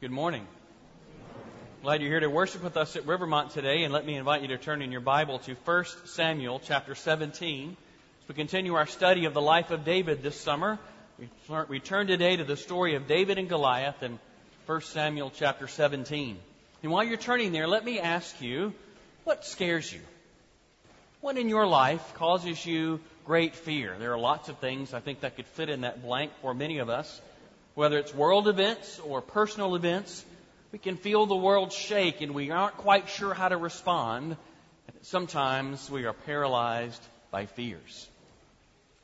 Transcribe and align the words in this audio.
Good 0.00 0.12
morning. 0.12 0.46
Glad 1.82 2.02
you're 2.02 2.10
here 2.12 2.20
to 2.20 2.30
worship 2.30 2.62
with 2.62 2.76
us 2.76 2.94
at 2.94 3.04
Rivermont 3.04 3.50
today, 3.50 3.82
and 3.82 3.92
let 3.92 4.06
me 4.06 4.14
invite 4.14 4.42
you 4.42 4.48
to 4.48 4.56
turn 4.56 4.80
in 4.80 4.92
your 4.92 5.00
Bible 5.00 5.40
to 5.40 5.54
1 5.54 5.84
Samuel 6.04 6.60
chapter 6.64 6.94
17. 6.94 7.76
As 8.22 8.28
we 8.28 8.34
continue 8.36 8.74
our 8.74 8.86
study 8.86 9.24
of 9.24 9.34
the 9.34 9.40
life 9.40 9.72
of 9.72 9.84
David 9.84 10.22
this 10.22 10.40
summer, 10.40 10.78
we 11.68 11.80
turn 11.80 12.06
today 12.06 12.36
to 12.36 12.44
the 12.44 12.56
story 12.56 12.94
of 12.94 13.08
David 13.08 13.38
and 13.38 13.48
Goliath 13.48 14.00
in 14.04 14.20
1 14.66 14.80
Samuel 14.82 15.32
chapter 15.34 15.66
17. 15.66 16.38
And 16.84 16.92
while 16.92 17.02
you're 17.02 17.16
turning 17.16 17.50
there, 17.50 17.66
let 17.66 17.84
me 17.84 17.98
ask 17.98 18.40
you, 18.40 18.74
what 19.24 19.44
scares 19.44 19.92
you? 19.92 20.02
What 21.22 21.38
in 21.38 21.48
your 21.48 21.66
life 21.66 22.14
causes 22.14 22.64
you 22.64 23.00
great 23.24 23.56
fear? 23.56 23.96
There 23.98 24.12
are 24.12 24.18
lots 24.20 24.48
of 24.48 24.58
things 24.58 24.94
I 24.94 25.00
think 25.00 25.22
that 25.22 25.34
could 25.34 25.48
fit 25.48 25.68
in 25.68 25.80
that 25.80 26.04
blank 26.04 26.30
for 26.40 26.54
many 26.54 26.78
of 26.78 26.88
us. 26.88 27.20
Whether 27.78 27.98
it's 27.98 28.12
world 28.12 28.48
events 28.48 28.98
or 28.98 29.22
personal 29.22 29.76
events, 29.76 30.24
we 30.72 30.80
can 30.80 30.96
feel 30.96 31.26
the 31.26 31.36
world 31.36 31.72
shake 31.72 32.22
and 32.22 32.34
we 32.34 32.50
aren't 32.50 32.76
quite 32.76 33.08
sure 33.08 33.32
how 33.32 33.48
to 33.50 33.56
respond. 33.56 34.36
Sometimes 35.02 35.88
we 35.88 36.04
are 36.04 36.12
paralyzed 36.12 37.00
by 37.30 37.46
fears. 37.46 38.08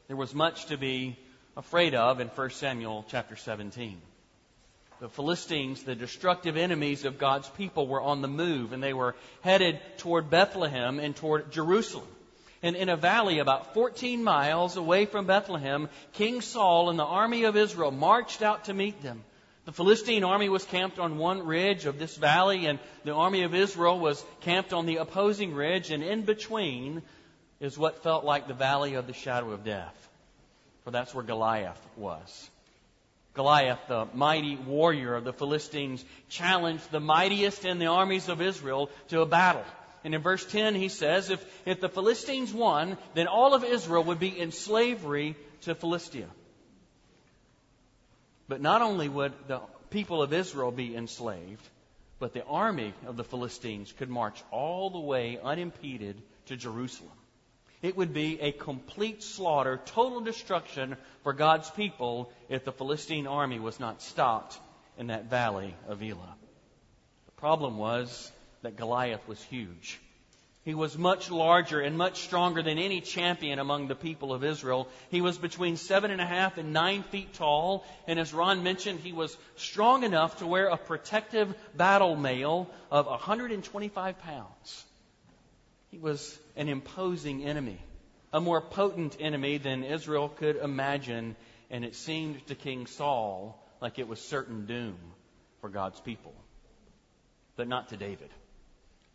There 0.08 0.16
was 0.16 0.34
much 0.34 0.66
to 0.66 0.76
be 0.76 1.16
afraid 1.56 1.94
of 1.94 2.18
in 2.18 2.26
1 2.26 2.50
Samuel 2.50 3.06
chapter 3.08 3.36
17. 3.36 3.96
The 4.98 5.08
Philistines, 5.08 5.84
the 5.84 5.94
destructive 5.94 6.56
enemies 6.56 7.04
of 7.04 7.16
God's 7.16 7.48
people, 7.50 7.86
were 7.86 8.02
on 8.02 8.22
the 8.22 8.28
move 8.28 8.72
and 8.72 8.82
they 8.82 8.92
were 8.92 9.14
headed 9.42 9.78
toward 9.98 10.30
Bethlehem 10.30 10.98
and 10.98 11.14
toward 11.14 11.52
Jerusalem. 11.52 12.08
And 12.64 12.76
in 12.76 12.88
a 12.88 12.96
valley 12.96 13.40
about 13.40 13.74
14 13.74 14.24
miles 14.24 14.78
away 14.78 15.04
from 15.04 15.26
Bethlehem, 15.26 15.90
King 16.14 16.40
Saul 16.40 16.88
and 16.88 16.98
the 16.98 17.04
army 17.04 17.44
of 17.44 17.58
Israel 17.58 17.90
marched 17.90 18.40
out 18.40 18.64
to 18.64 18.72
meet 18.72 19.02
them. 19.02 19.22
The 19.66 19.72
Philistine 19.72 20.24
army 20.24 20.48
was 20.48 20.64
camped 20.64 20.98
on 20.98 21.18
one 21.18 21.44
ridge 21.44 21.84
of 21.84 21.98
this 21.98 22.16
valley, 22.16 22.64
and 22.64 22.78
the 23.04 23.12
army 23.12 23.42
of 23.42 23.54
Israel 23.54 23.98
was 23.98 24.24
camped 24.40 24.72
on 24.72 24.86
the 24.86 24.96
opposing 24.96 25.52
ridge, 25.52 25.90
and 25.90 26.02
in 26.02 26.22
between 26.22 27.02
is 27.60 27.76
what 27.76 28.02
felt 28.02 28.24
like 28.24 28.48
the 28.48 28.54
valley 28.54 28.94
of 28.94 29.06
the 29.06 29.12
shadow 29.12 29.50
of 29.50 29.62
death. 29.62 30.08
For 30.84 30.90
that's 30.90 31.14
where 31.14 31.22
Goliath 31.22 31.86
was. 31.98 32.50
Goliath, 33.34 33.80
the 33.88 34.06
mighty 34.14 34.56
warrior 34.56 35.14
of 35.14 35.24
the 35.24 35.34
Philistines, 35.34 36.02
challenged 36.30 36.90
the 36.90 37.00
mightiest 37.00 37.66
in 37.66 37.78
the 37.78 37.88
armies 37.88 38.30
of 38.30 38.40
Israel 38.40 38.88
to 39.08 39.20
a 39.20 39.26
battle. 39.26 39.64
And 40.04 40.14
in 40.14 40.20
verse 40.20 40.44
10, 40.44 40.74
he 40.74 40.88
says, 40.88 41.30
if, 41.30 41.44
if 41.66 41.80
the 41.80 41.88
Philistines 41.88 42.52
won, 42.52 42.98
then 43.14 43.26
all 43.26 43.54
of 43.54 43.64
Israel 43.64 44.04
would 44.04 44.18
be 44.18 44.38
in 44.38 44.52
slavery 44.52 45.34
to 45.62 45.74
Philistia. 45.74 46.28
But 48.46 48.60
not 48.60 48.82
only 48.82 49.08
would 49.08 49.32
the 49.48 49.60
people 49.88 50.22
of 50.22 50.34
Israel 50.34 50.70
be 50.70 50.94
enslaved, 50.94 51.66
but 52.18 52.34
the 52.34 52.44
army 52.44 52.92
of 53.06 53.16
the 53.16 53.24
Philistines 53.24 53.92
could 53.92 54.10
march 54.10 54.42
all 54.50 54.90
the 54.90 55.00
way 55.00 55.38
unimpeded 55.42 56.20
to 56.46 56.56
Jerusalem. 56.56 57.12
It 57.80 57.96
would 57.96 58.12
be 58.12 58.40
a 58.40 58.52
complete 58.52 59.22
slaughter, 59.22 59.80
total 59.86 60.20
destruction 60.20 60.96
for 61.22 61.32
God's 61.32 61.70
people 61.70 62.32
if 62.48 62.64
the 62.64 62.72
Philistine 62.72 63.26
army 63.26 63.58
was 63.58 63.80
not 63.80 64.02
stopped 64.02 64.58
in 64.98 65.08
that 65.08 65.26
valley 65.26 65.74
of 65.88 66.02
Elah. 66.02 66.36
The 67.26 67.40
problem 67.40 67.78
was 67.78 68.30
that 68.64 68.76
Goliath 68.76 69.26
was 69.28 69.42
huge. 69.42 70.00
He 70.64 70.74
was 70.74 70.96
much 70.96 71.30
larger 71.30 71.80
and 71.80 71.98
much 71.98 72.22
stronger 72.22 72.62
than 72.62 72.78
any 72.78 73.02
champion 73.02 73.58
among 73.58 73.86
the 73.86 73.94
people 73.94 74.32
of 74.32 74.42
Israel. 74.42 74.88
He 75.10 75.20
was 75.20 75.36
between 75.36 75.76
seven 75.76 76.10
and 76.10 76.22
a 76.22 76.26
half 76.26 76.56
and 76.56 76.72
nine 76.72 77.02
feet 77.02 77.34
tall, 77.34 77.84
and 78.06 78.18
as 78.18 78.32
Ron 78.32 78.62
mentioned, 78.62 79.00
he 79.00 79.12
was 79.12 79.36
strong 79.56 80.02
enough 80.02 80.38
to 80.38 80.46
wear 80.46 80.68
a 80.68 80.78
protective 80.78 81.54
battle 81.76 82.16
mail 82.16 82.70
of 82.90 83.04
125 83.04 84.18
pounds. 84.20 84.84
He 85.90 85.98
was 85.98 86.38
an 86.56 86.70
imposing 86.70 87.44
enemy, 87.44 87.78
a 88.32 88.40
more 88.40 88.62
potent 88.62 89.18
enemy 89.20 89.58
than 89.58 89.84
Israel 89.84 90.30
could 90.30 90.56
imagine, 90.56 91.36
and 91.70 91.84
it 91.84 91.94
seemed 91.94 92.46
to 92.46 92.54
King 92.54 92.86
Saul 92.86 93.62
like 93.82 93.98
it 93.98 94.08
was 94.08 94.18
certain 94.18 94.64
doom 94.64 94.96
for 95.60 95.68
God's 95.68 96.00
people. 96.00 96.32
But 97.56 97.68
not 97.68 97.90
to 97.90 97.98
David. 97.98 98.30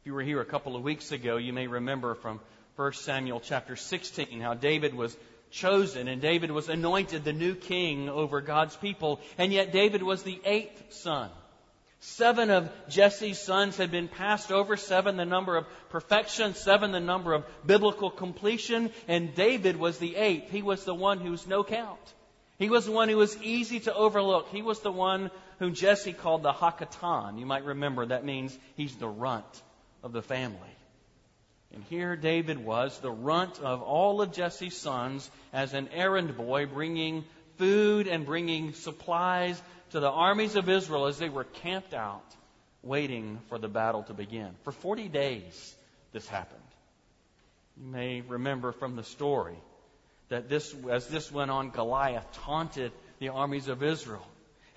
You 0.09 0.15
were 0.15 0.23
here 0.23 0.41
a 0.41 0.45
couple 0.45 0.75
of 0.75 0.81
weeks 0.81 1.11
ago, 1.11 1.37
you 1.37 1.53
may 1.53 1.67
remember 1.67 2.15
from 2.15 2.39
1 2.77 2.93
Samuel 2.93 3.39
chapter 3.41 3.75
16 3.75 4.41
how 4.41 4.55
David 4.55 4.95
was 4.95 5.15
chosen 5.51 6.07
and 6.07 6.19
David 6.19 6.49
was 6.49 6.67
anointed 6.67 7.23
the 7.23 7.31
new 7.31 7.53
king 7.53 8.09
over 8.09 8.41
God's 8.41 8.75
people, 8.75 9.19
and 9.37 9.53
yet 9.53 9.71
David 9.71 10.01
was 10.01 10.23
the 10.23 10.41
eighth 10.45 10.93
son. 10.93 11.29
Seven 11.99 12.49
of 12.49 12.71
Jesse's 12.89 13.37
sons 13.37 13.77
had 13.77 13.91
been 13.91 14.07
passed 14.07 14.51
over, 14.51 14.77
seven 14.77 15.15
the 15.15 15.25
number 15.25 15.55
of 15.55 15.67
perfection, 15.89 16.55
seven 16.55 16.91
the 16.91 16.99
number 16.99 17.35
of 17.35 17.45
biblical 17.63 18.09
completion, 18.09 18.89
and 19.07 19.35
David 19.35 19.77
was 19.77 19.99
the 19.99 20.15
eighth. 20.15 20.49
He 20.49 20.63
was 20.63 20.85
the 20.85 20.95
one 20.95 21.19
who's 21.19 21.45
no 21.45 21.63
count. 21.63 22.15
He 22.57 22.71
was 22.71 22.87
the 22.87 22.93
one 22.93 23.09
who 23.09 23.17
was 23.17 23.37
easy 23.43 23.81
to 23.81 23.93
overlook. 23.93 24.47
He 24.49 24.63
was 24.63 24.79
the 24.79 24.91
one 24.91 25.29
whom 25.59 25.75
Jesse 25.75 26.13
called 26.13 26.41
the 26.41 26.51
Hakatan. 26.51 27.37
You 27.37 27.45
might 27.45 27.63
remember 27.63 28.07
that 28.07 28.25
means 28.25 28.57
he's 28.75 28.95
the 28.95 29.07
runt 29.07 29.45
of 30.03 30.11
the 30.11 30.21
family. 30.21 30.59
And 31.73 31.83
here 31.83 32.15
David 32.15 32.63
was, 32.63 32.97
the 32.99 33.11
runt 33.11 33.59
of 33.59 33.81
all 33.81 34.21
of 34.21 34.31
Jesse's 34.31 34.75
sons, 34.75 35.29
as 35.53 35.73
an 35.73 35.89
errand 35.93 36.35
boy, 36.35 36.65
bringing 36.65 37.25
food 37.57 38.07
and 38.07 38.25
bringing 38.25 38.73
supplies 38.73 39.61
to 39.91 39.99
the 39.99 40.09
armies 40.09 40.55
of 40.55 40.69
Israel 40.69 41.05
as 41.05 41.17
they 41.17 41.29
were 41.29 41.43
camped 41.43 41.93
out, 41.93 42.25
waiting 42.81 43.39
for 43.49 43.59
the 43.59 43.67
battle 43.67 44.03
to 44.03 44.13
begin. 44.13 44.49
For 44.63 44.71
40 44.71 45.09
days, 45.09 45.75
this 46.11 46.27
happened. 46.27 46.59
You 47.77 47.91
may 47.91 48.21
remember 48.21 48.71
from 48.71 48.95
the 48.95 49.03
story 49.03 49.57
that 50.29 50.49
this, 50.49 50.75
as 50.89 51.07
this 51.07 51.31
went 51.31 51.51
on, 51.51 51.69
Goliath 51.69 52.25
taunted 52.45 52.91
the 53.19 53.29
armies 53.29 53.67
of 53.67 53.83
Israel. 53.83 54.25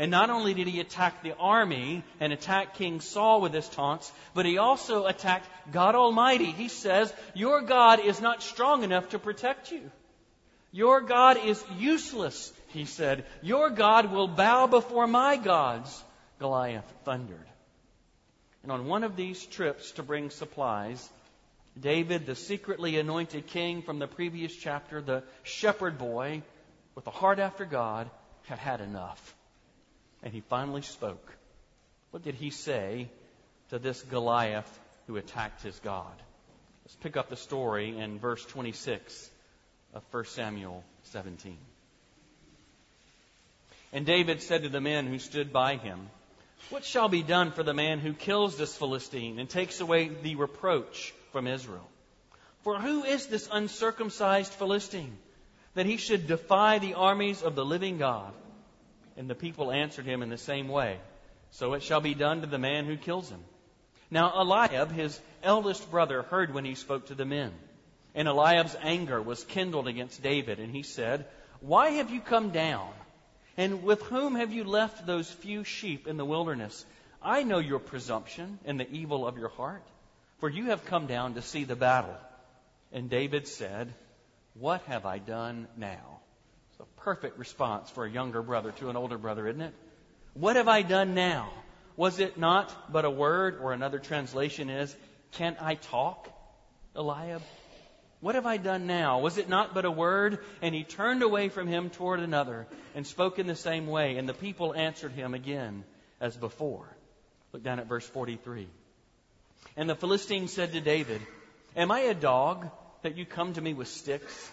And 0.03 0.11
not 0.11 0.31
only 0.31 0.53
did 0.53 0.67
he 0.67 0.81
attack 0.81 1.23
the 1.23 1.37
army 1.37 2.03
and 2.19 2.33
attack 2.33 2.75
King 2.75 3.01
Saul 3.01 3.41
with 3.41 3.55
his 3.55 3.69
taunts, 3.69 4.11
but 4.35 4.45
he 4.45 4.59
also 4.59 5.07
attacked 5.07 5.49
God 5.71 5.95
Almighty. 5.95 6.51
He 6.51 6.67
says, 6.67 7.15
Your 7.35 7.63
God 7.63 8.01
is 8.01 8.21
not 8.21 8.43
strong 8.43 8.83
enough 8.83 9.11
to 9.11 9.21
protect 9.21 9.71
you. 9.71 9.93
Your 10.73 11.03
God 11.03 11.37
is 11.37 11.65
useless, 11.79 12.53
he 12.71 12.85
said. 12.85 13.25
Your 13.43 13.71
God 13.71 14.11
will 14.11 14.27
bow 14.27 14.67
before 14.67 15.07
my 15.07 15.37
gods, 15.37 16.03
Goliath 16.41 16.93
thundered. 17.05 17.47
And 18.65 18.73
on 18.73 18.87
one 18.87 19.05
of 19.05 19.15
these 19.15 19.47
trips 19.47 19.93
to 19.93 20.03
bring 20.03 20.31
supplies, 20.31 21.09
David, 21.81 22.27
the 22.27 22.35
secretly 22.35 22.99
anointed 22.99 23.47
king 23.47 23.83
from 23.83 24.01
the 24.01 24.09
previous 24.09 24.53
chapter, 24.53 25.01
the 25.01 25.23
shepherd 25.45 25.97
boy 25.97 26.43
with 26.97 27.07
a 27.07 27.13
heart 27.13 27.39
after 27.39 27.65
God, 27.65 28.11
had 28.49 28.59
had 28.59 28.81
enough. 28.81 29.37
And 30.23 30.33
he 30.33 30.41
finally 30.41 30.83
spoke. 30.83 31.33
What 32.11 32.23
did 32.23 32.35
he 32.35 32.51
say 32.51 33.09
to 33.71 33.79
this 33.79 34.03
Goliath 34.03 34.79
who 35.07 35.17
attacked 35.17 35.63
his 35.63 35.79
God? 35.81 36.13
Let's 36.85 36.97
pick 36.97 37.17
up 37.17 37.29
the 37.29 37.37
story 37.37 37.97
in 37.99 38.19
verse 38.19 38.45
26 38.45 39.31
of 39.95 40.03
1 40.11 40.25
Samuel 40.27 40.85
17. 41.05 41.57
And 43.93 44.07
David 44.07 44.43
said 44.43 44.63
to 44.63 44.69
the 44.69 44.81
men 44.81 45.07
who 45.07 45.19
stood 45.19 45.53
by 45.53 45.77
him, 45.77 46.09
What 46.71 46.85
shall 46.85 47.09
be 47.09 47.23
done 47.23 47.53
for 47.53 47.63
the 47.63 47.75
man 47.75 47.99
who 47.99 48.15
kills 48.15 48.57
this 48.57 48.77
Philistine 48.77 49.39
and 49.39 49.49
takes 49.49 49.81
away 49.81 50.09
the 50.09 50.37
reproach 50.37 51.13
from 51.33 51.47
Israel? 51.47 51.89
For 52.63 52.79
who 52.79 53.05
is 53.05 53.27
this 53.27 53.49
uncircumcised 53.51 54.53
Philistine 54.53 55.17
that 55.75 55.87
he 55.87 55.97
should 55.97 56.27
defy 56.27 56.79
the 56.79 56.95
armies 56.95 57.43
of 57.43 57.55
the 57.55 57.65
living 57.65 57.99
God? 57.99 58.33
And 59.17 59.29
the 59.29 59.35
people 59.35 59.71
answered 59.71 60.07
him 60.07 60.23
in 60.23 60.31
the 60.31 60.39
same 60.39 60.69
way 60.69 60.99
So 61.51 61.75
it 61.75 61.83
shall 61.83 62.01
be 62.01 62.15
done 62.15 62.41
to 62.41 62.47
the 62.47 62.59
man 62.59 62.87
who 62.87 62.97
kills 62.97 63.29
him. 63.29 63.41
Now 64.11 64.33
Eliab, 64.35 64.93
his 64.93 65.19
eldest 65.43 65.91
brother, 65.91 66.23
heard 66.23 66.53
when 66.53 66.65
he 66.65 66.75
spoke 66.75 67.07
to 67.07 67.15
the 67.15 67.25
men. 67.25 67.53
And 68.15 68.29
Eliab's 68.29 68.77
anger 68.83 69.23
was 69.23 69.45
kindled 69.45 69.89
against 69.89 70.23
David, 70.23 70.59
and 70.59 70.71
he 70.71 70.83
said, 70.83 71.27
Why 71.61 71.91
have 71.93 72.11
you 72.11 72.21
come 72.21 72.51
down? 72.51 72.91
And 73.57 73.83
with 73.83 74.03
whom 74.03 74.35
have 74.35 74.53
you 74.53 74.65
left 74.65 75.07
those 75.07 75.31
few 75.31 75.65
sheep 75.65 76.07
in 76.07 76.17
the 76.17 76.25
wilderness? 76.25 76.85
I 77.23 77.43
know 77.43 77.59
your 77.59 77.79
presumption 77.79 78.59
and 78.65 78.79
the 78.81 78.91
evil 78.91 79.27
of 79.27 79.39
your 79.39 79.49
heart, 79.51 79.85
for 80.41 80.49
you 80.49 80.67
have 80.67 80.85
come 80.85 81.07
down 81.07 81.35
to 81.35 81.43
see 81.43 81.65
the 81.65 81.77
battle. 81.77 82.17
And 82.93 83.09
David 83.09 83.47
said, 83.47 83.93
What 84.55 84.83
have 84.83 85.07
I 85.07 85.19
done 85.19 85.69
now? 85.77 86.22
Perfect 87.05 87.39
response 87.39 87.91
for 87.91 88.05
a 88.05 88.11
younger 88.11 88.43
brother 88.43 88.73
to 88.73 88.89
an 88.91 88.97
older 88.97 89.19
brother, 89.19 89.49
isn't 89.49 89.61
it? 89.61 89.75
What 90.35 90.57
have 90.57 90.69
I 90.69 90.83
done 90.83 91.15
now? 91.15 91.51
Was 91.97 92.21
it 92.21 92.39
not 92.39 92.93
but 92.93 93.05
a 93.05 93.11
word, 93.11 93.59
or 93.61 93.73
another 93.73 93.99
translation 93.99 94.71
is, 94.71 94.95
Can 95.33 95.57
I 95.61 95.75
talk, 95.75 96.29
Eliab? 96.97 97.43
What 98.21 98.37
have 98.37 98.47
I 98.47 98.57
done 98.57 98.87
now? 98.87 99.19
Was 99.19 99.37
it 99.37 99.49
not 99.49 99.75
but 99.75 99.85
a 99.85 99.91
word? 99.91 100.39
And 100.63 100.75
he 100.75 100.85
turned 100.85 101.23
away 101.23 101.49
from 101.49 101.67
him 101.67 101.91
toward 101.91 102.21
another 102.21 102.69
and 102.95 103.05
spoke 103.05 103.41
in 103.41 103.49
the 103.49 103.57
same 103.57 103.89
way. 103.89 104.17
And 104.17 104.29
the 104.29 104.35
people 104.35 104.75
answered 104.75 105.11
him 105.11 105.35
again 105.35 105.83
as 106.21 106.37
before. 106.37 106.87
Look 107.53 107.65
down 107.65 107.81
at 107.81 107.89
verse 107.89 108.07
43. 108.07 108.69
And 109.77 109.91
the 109.91 109.97
Philistine 109.97 110.47
said 110.47 110.73
to 110.73 110.81
David, 110.81 111.21
Am 111.75 111.91
I 111.91 112.01
a 112.01 112.15
dog 112.15 112.71
that 113.03 113.17
you 113.17 113.27
come 113.27 113.55
to 113.55 113.61
me 113.61 113.75
with 113.75 113.89
sticks? 113.89 114.53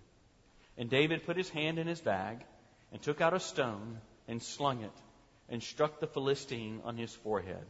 And 0.81 0.89
David 0.89 1.27
put 1.27 1.37
his 1.37 1.49
hand 1.51 1.77
in 1.77 1.85
his 1.85 2.01
bag 2.01 2.43
and 2.91 2.99
took 2.99 3.21
out 3.21 3.35
a 3.35 3.39
stone 3.39 3.99
and 4.27 4.41
slung 4.41 4.81
it 4.81 4.91
and 5.47 5.61
struck 5.61 5.99
the 5.99 6.07
Philistine 6.07 6.81
on 6.83 6.97
his 6.97 7.13
forehead. 7.13 7.63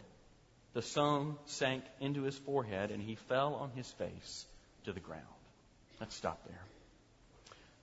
The 0.72 0.82
stone 0.82 1.36
sank 1.46 1.84
into 2.00 2.22
his 2.22 2.38
forehead 2.38 2.90
and 2.90 3.04
he 3.04 3.16
fell 3.16 3.56
on 3.56 3.72
his 3.72 3.92
face 3.92 4.46
to 4.86 4.94
the 4.94 5.02
ground. 5.02 5.26
Let's 6.00 6.16
stop 6.16 6.42
there. 6.48 6.62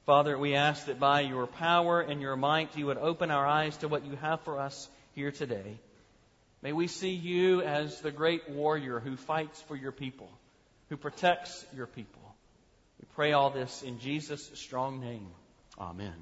Father, 0.07 0.39
we 0.39 0.55
ask 0.55 0.87
that 0.87 0.99
by 0.99 1.21
your 1.21 1.47
power 1.47 2.01
and 2.01 2.23
your 2.23 2.37
might 2.37 2.75
you 2.75 2.87
would 2.87 2.97
open 2.97 3.31
our 3.31 3.47
eyes 3.47 3.77
to 3.77 3.89
what 3.89 4.07
you 4.07 4.17
have 4.17 4.41
for 4.41 4.59
us 4.59 4.89
here 5.15 5.31
today. 5.31 5.79
May 6.63 6.73
we 6.73 6.87
see 6.87 7.13
you 7.13 7.61
as 7.61 8.01
the 8.01 8.11
great 8.11 8.49
warrior 8.49 8.99
who 8.99 9.19
fights 9.19 9.61
for 9.69 9.77
your 9.77 9.93
people, 9.93 10.31
who 10.89 10.97
protects 10.97 11.67
your 11.77 11.87
people. 11.87 12.28
We 13.01 13.07
pray 13.15 13.33
all 13.33 13.51
this 13.51 13.83
in 13.83 13.99
Jesus' 14.01 14.51
strong 14.55 15.01
name. 15.01 15.29
Amen. 15.79 16.15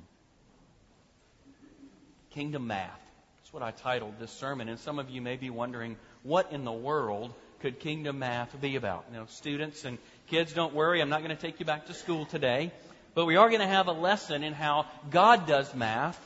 Kingdom 2.31 2.67
Math. 2.67 3.01
That's 3.39 3.53
what 3.53 3.63
I 3.63 3.71
titled 3.71 4.15
this 4.19 4.31
sermon. 4.31 4.69
And 4.69 4.79
some 4.79 4.99
of 4.99 5.09
you 5.09 5.23
may 5.23 5.37
be 5.37 5.51
wondering, 5.51 5.97
what 6.23 6.53
in 6.53 6.65
the 6.65 6.73
world 6.73 7.33
could 7.61 7.81
Kingdom 7.81 8.19
Math 8.19 8.61
be 8.61 8.77
about? 8.77 9.07
You 9.11 9.19
know, 9.19 9.27
students 9.29 9.85
and 9.85 9.99
kids, 10.27 10.53
don't 10.53 10.75
worry. 10.75 11.01
I'm 11.01 11.09
not 11.09 11.23
going 11.23 11.35
to 11.35 11.41
take 11.41 11.61
you 11.61 11.67
back 11.67 11.87
to 11.87 11.95
school 11.95 12.27
today. 12.27 12.73
But 13.15 13.25
we 13.25 13.37
are 13.37 13.49
going 13.49 13.63
to 13.63 13.67
have 13.67 13.87
a 13.87 13.93
lesson 13.93 14.43
in 14.43 14.53
how 14.53 14.85
God 15.11 15.47
does 15.47 15.75
math 15.75 16.21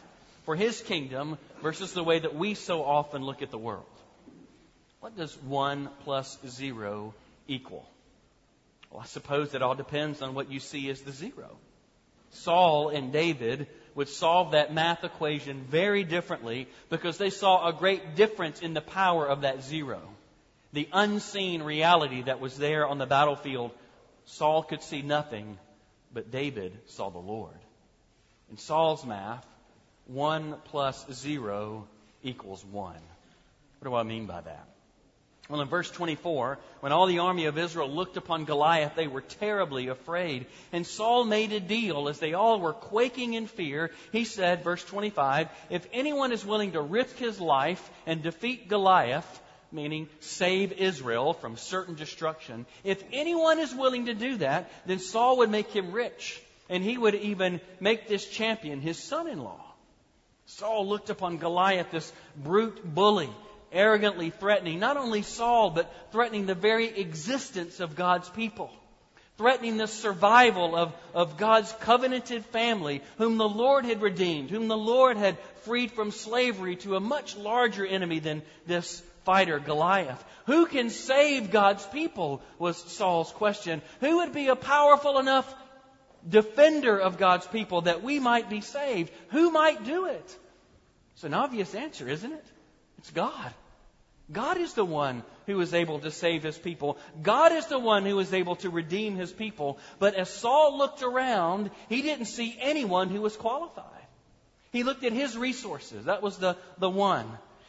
for 0.44 0.56
His 0.56 0.80
kingdom 0.80 1.38
versus 1.62 1.92
the 1.92 2.02
way 2.02 2.18
that 2.18 2.34
we 2.34 2.54
so 2.54 2.82
often 2.82 3.22
look 3.22 3.42
at 3.42 3.52
the 3.52 3.58
world. 3.58 3.84
What 4.98 5.16
does 5.16 5.36
1 5.42 5.88
plus 6.02 6.36
0 6.44 7.14
equal? 7.46 7.88
Well, 8.90 9.00
I 9.00 9.06
suppose 9.06 9.54
it 9.54 9.62
all 9.62 9.74
depends 9.74 10.20
on 10.20 10.34
what 10.34 10.50
you 10.50 10.60
see 10.60 10.90
as 10.90 11.00
the 11.00 11.12
zero. 11.12 11.56
Saul 12.30 12.90
and 12.90 13.12
David 13.12 13.66
would 13.94 14.08
solve 14.08 14.52
that 14.52 14.72
math 14.72 15.04
equation 15.04 15.64
very 15.68 16.04
differently 16.04 16.68
because 16.88 17.18
they 17.18 17.30
saw 17.30 17.68
a 17.68 17.72
great 17.72 18.14
difference 18.14 18.60
in 18.60 18.74
the 18.74 18.80
power 18.80 19.26
of 19.26 19.42
that 19.42 19.62
zero. 19.62 20.00
The 20.72 20.88
unseen 20.92 21.62
reality 21.62 22.22
that 22.22 22.40
was 22.40 22.56
there 22.56 22.86
on 22.86 22.98
the 22.98 23.06
battlefield, 23.06 23.72
Saul 24.26 24.62
could 24.62 24.82
see 24.82 25.02
nothing, 25.02 25.58
but 26.12 26.30
David 26.30 26.78
saw 26.86 27.10
the 27.10 27.18
Lord. 27.18 27.58
In 28.50 28.58
Saul's 28.58 29.04
math, 29.04 29.44
1 30.06 30.56
plus 30.66 31.04
0 31.12 31.86
equals 32.22 32.64
1. 32.64 32.94
What 32.94 33.90
do 33.90 33.94
I 33.94 34.02
mean 34.02 34.26
by 34.26 34.40
that? 34.40 34.68
Well, 35.50 35.62
in 35.62 35.68
verse 35.68 35.90
24, 35.90 36.58
when 36.78 36.92
all 36.92 37.06
the 37.06 37.18
army 37.18 37.46
of 37.46 37.58
Israel 37.58 37.90
looked 37.90 38.16
upon 38.16 38.44
Goliath, 38.44 38.94
they 38.94 39.08
were 39.08 39.20
terribly 39.20 39.88
afraid. 39.88 40.46
And 40.70 40.86
Saul 40.86 41.24
made 41.24 41.52
a 41.52 41.58
deal 41.58 42.08
as 42.08 42.20
they 42.20 42.34
all 42.34 42.60
were 42.60 42.72
quaking 42.72 43.34
in 43.34 43.48
fear. 43.48 43.90
He 44.12 44.24
said, 44.24 44.62
verse 44.62 44.84
25, 44.84 45.48
if 45.68 45.88
anyone 45.92 46.30
is 46.30 46.46
willing 46.46 46.72
to 46.72 46.80
risk 46.80 47.16
his 47.16 47.40
life 47.40 47.90
and 48.06 48.22
defeat 48.22 48.68
Goliath, 48.68 49.40
meaning 49.72 50.08
save 50.20 50.70
Israel 50.70 51.32
from 51.32 51.56
certain 51.56 51.96
destruction, 51.96 52.64
if 52.84 53.02
anyone 53.12 53.58
is 53.58 53.74
willing 53.74 54.06
to 54.06 54.14
do 54.14 54.36
that, 54.36 54.70
then 54.86 55.00
Saul 55.00 55.38
would 55.38 55.50
make 55.50 55.72
him 55.72 55.90
rich. 55.90 56.40
And 56.68 56.84
he 56.84 56.96
would 56.96 57.16
even 57.16 57.60
make 57.80 58.06
this 58.06 58.24
champion 58.24 58.80
his 58.80 59.02
son 59.02 59.26
in 59.26 59.42
law. 59.42 59.64
Saul 60.46 60.88
looked 60.88 61.10
upon 61.10 61.38
Goliath, 61.38 61.90
this 61.90 62.12
brute 62.36 62.82
bully, 62.84 63.30
arrogantly 63.72 64.30
threatening 64.30 64.78
not 64.78 64.96
only 64.96 65.22
Saul, 65.22 65.70
but 65.70 65.92
threatening 66.12 66.46
the 66.46 66.54
very 66.54 66.88
existence 66.88 67.80
of 67.80 67.96
God's 67.96 68.28
people. 68.28 68.70
Threatening 69.38 69.78
the 69.78 69.86
survival 69.86 70.76
of, 70.76 70.92
of 71.14 71.38
God's 71.38 71.72
covenanted 71.80 72.44
family, 72.46 73.00
whom 73.16 73.38
the 73.38 73.48
Lord 73.48 73.86
had 73.86 74.02
redeemed, 74.02 74.50
whom 74.50 74.68
the 74.68 74.76
Lord 74.76 75.16
had 75.16 75.38
freed 75.62 75.92
from 75.92 76.10
slavery 76.10 76.76
to 76.76 76.96
a 76.96 77.00
much 77.00 77.36
larger 77.36 77.86
enemy 77.86 78.18
than 78.18 78.42
this 78.66 79.02
fighter, 79.24 79.58
Goliath. 79.58 80.22
Who 80.46 80.66
can 80.66 80.90
save 80.90 81.50
God's 81.50 81.86
people? 81.86 82.42
was 82.58 82.76
Saul's 82.76 83.30
question. 83.32 83.80
Who 84.00 84.18
would 84.18 84.34
be 84.34 84.48
a 84.48 84.56
powerful 84.56 85.18
enough 85.18 85.54
defender 86.28 86.98
of 86.98 87.18
God's 87.18 87.46
people 87.46 87.82
that 87.82 88.02
we 88.02 88.18
might 88.18 88.50
be 88.50 88.60
saved? 88.60 89.12
Who 89.30 89.50
might 89.50 89.84
do 89.84 90.06
it? 90.06 90.36
It's 91.14 91.24
an 91.24 91.34
obvious 91.34 91.74
answer, 91.74 92.08
isn't 92.08 92.32
it? 92.32 92.46
It's 92.98 93.10
God. 93.10 93.54
God 94.32 94.58
is 94.58 94.74
the 94.74 94.84
one 94.84 95.22
who 95.46 95.60
is 95.60 95.74
able 95.74 95.98
to 96.00 96.10
save 96.10 96.42
his 96.42 96.58
people. 96.58 96.98
God 97.20 97.52
is 97.52 97.66
the 97.66 97.78
one 97.78 98.04
who 98.04 98.18
is 98.20 98.32
able 98.32 98.56
to 98.56 98.70
redeem 98.70 99.16
his 99.16 99.32
people. 99.32 99.78
But 99.98 100.14
as 100.14 100.30
Saul 100.30 100.78
looked 100.78 101.02
around, 101.02 101.70
he 101.88 102.02
didn't 102.02 102.26
see 102.26 102.56
anyone 102.60 103.08
who 103.08 103.20
was 103.20 103.36
qualified. 103.36 103.86
He 104.72 104.84
looked 104.84 105.04
at 105.04 105.12
his 105.12 105.36
resources. 105.36 106.04
That 106.04 106.22
was 106.22 106.38
the, 106.38 106.56
the 106.78 106.90
one 106.90 107.26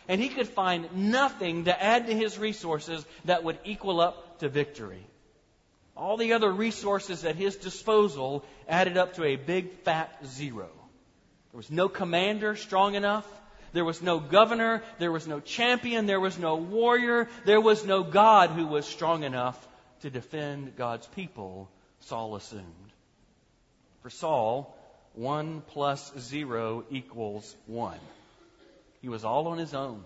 and 0.08 0.20
he 0.20 0.30
could 0.30 0.50
find 0.50 0.94
nothing 0.94 1.66
to 1.66 1.84
add 1.84 2.08
to 2.08 2.14
his 2.14 2.38
resources 2.38 3.06
that 3.24 3.44
would 3.44 3.58
equal 3.64 4.02
up 4.02 4.40
to 4.40 4.50
victory. 4.50 5.06
All 5.96 6.18
the 6.18 6.34
other 6.34 6.52
resources 6.52 7.24
at 7.24 7.36
his 7.36 7.56
disposal 7.56 8.44
added 8.68 8.98
up 8.98 9.14
to 9.14 9.24
a 9.24 9.36
big 9.36 9.72
fat 9.84 10.26
zero. 10.26 10.70
There 11.52 11.58
was 11.58 11.72
no 11.72 11.88
commander 11.88 12.56
strong 12.56 12.96
enough. 12.96 13.26
There 13.74 13.86
was 13.86 14.02
no 14.02 14.20
governor. 14.20 14.84
There 15.00 15.12
was 15.12 15.28
no 15.28 15.40
champion. 15.40 16.06
There 16.06 16.20
was 16.20 16.38
no 16.38 16.56
warrior. 16.56 17.28
There 17.46 17.62
was 17.62 17.86
no 17.86 18.04
God 18.04 18.50
who 18.52 18.68
was 18.68 18.86
strong 18.86 19.24
enough 19.24 19.68
to 20.02 20.10
defend 20.10 20.76
God's 20.76 21.08
people, 21.08 21.70
Saul 22.02 22.36
assumed. 22.36 22.66
For 24.02 24.10
Saul, 24.10 24.76
1 25.14 25.62
plus 25.68 26.12
0 26.18 26.86
equals 26.90 27.56
1. 27.68 27.98
He 29.02 29.10
was 29.10 29.24
all 29.24 29.48
on 29.48 29.58
his 29.58 29.74
own. 29.74 30.04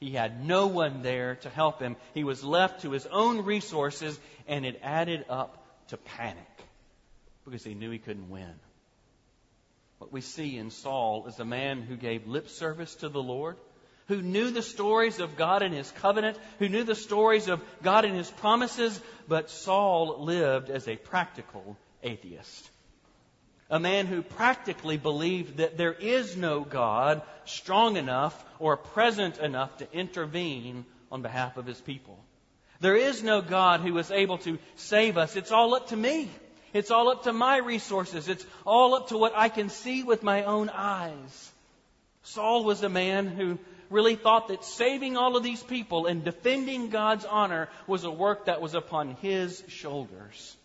He 0.00 0.10
had 0.10 0.44
no 0.44 0.66
one 0.66 1.02
there 1.02 1.36
to 1.36 1.48
help 1.48 1.80
him. 1.80 1.96
He 2.14 2.24
was 2.24 2.42
left 2.42 2.82
to 2.82 2.90
his 2.90 3.06
own 3.06 3.44
resources, 3.44 4.18
and 4.48 4.66
it 4.66 4.80
added 4.82 5.24
up 5.28 5.64
to 5.88 5.96
panic 5.96 6.36
because 7.44 7.62
he 7.62 7.74
knew 7.74 7.90
he 7.90 7.98
couldn't 7.98 8.30
win. 8.30 8.52
What 10.02 10.12
we 10.12 10.20
see 10.20 10.58
in 10.58 10.70
Saul 10.70 11.28
is 11.28 11.38
a 11.38 11.44
man 11.44 11.80
who 11.80 11.94
gave 11.94 12.26
lip 12.26 12.48
service 12.48 12.92
to 12.96 13.08
the 13.08 13.22
Lord, 13.22 13.56
who 14.08 14.20
knew 14.20 14.50
the 14.50 14.60
stories 14.60 15.20
of 15.20 15.36
God 15.36 15.62
and 15.62 15.72
his 15.72 15.92
covenant, 15.92 16.36
who 16.58 16.68
knew 16.68 16.82
the 16.82 16.96
stories 16.96 17.46
of 17.46 17.62
God 17.84 18.04
and 18.04 18.16
his 18.16 18.28
promises, 18.28 19.00
but 19.28 19.48
Saul 19.48 20.24
lived 20.24 20.70
as 20.70 20.88
a 20.88 20.96
practical 20.96 21.76
atheist 22.02 22.68
a 23.70 23.78
man 23.78 24.06
who 24.06 24.22
practically 24.22 24.96
believed 24.96 25.58
that 25.58 25.78
there 25.78 25.94
is 25.94 26.36
no 26.36 26.60
God 26.62 27.22
strong 27.44 27.96
enough 27.96 28.44
or 28.58 28.76
present 28.76 29.38
enough 29.38 29.78
to 29.78 29.90
intervene 29.92 30.84
on 31.12 31.22
behalf 31.22 31.56
of 31.56 31.64
his 31.64 31.80
people. 31.80 32.18
There 32.80 32.96
is 32.96 33.22
no 33.22 33.40
God 33.40 33.80
who 33.80 33.96
is 33.98 34.10
able 34.10 34.38
to 34.38 34.58
save 34.74 35.16
us. 35.16 35.36
It's 35.36 35.52
all 35.52 35.74
up 35.74 35.86
to 35.88 35.96
me. 35.96 36.28
It's 36.72 36.90
all 36.90 37.08
up 37.10 37.24
to 37.24 37.32
my 37.32 37.58
resources. 37.58 38.28
It's 38.28 38.46
all 38.64 38.94
up 38.94 39.08
to 39.08 39.18
what 39.18 39.32
I 39.36 39.48
can 39.48 39.68
see 39.68 40.02
with 40.02 40.22
my 40.22 40.44
own 40.44 40.70
eyes. 40.70 41.52
Saul 42.22 42.64
was 42.64 42.82
a 42.82 42.88
man 42.88 43.26
who 43.26 43.58
really 43.90 44.16
thought 44.16 44.48
that 44.48 44.64
saving 44.64 45.16
all 45.16 45.36
of 45.36 45.42
these 45.42 45.62
people 45.62 46.06
and 46.06 46.24
defending 46.24 46.88
God's 46.88 47.24
honor 47.24 47.68
was 47.86 48.04
a 48.04 48.10
work 48.10 48.46
that 48.46 48.62
was 48.62 48.74
upon 48.74 49.16
his 49.16 49.62
shoulders. 49.68 50.56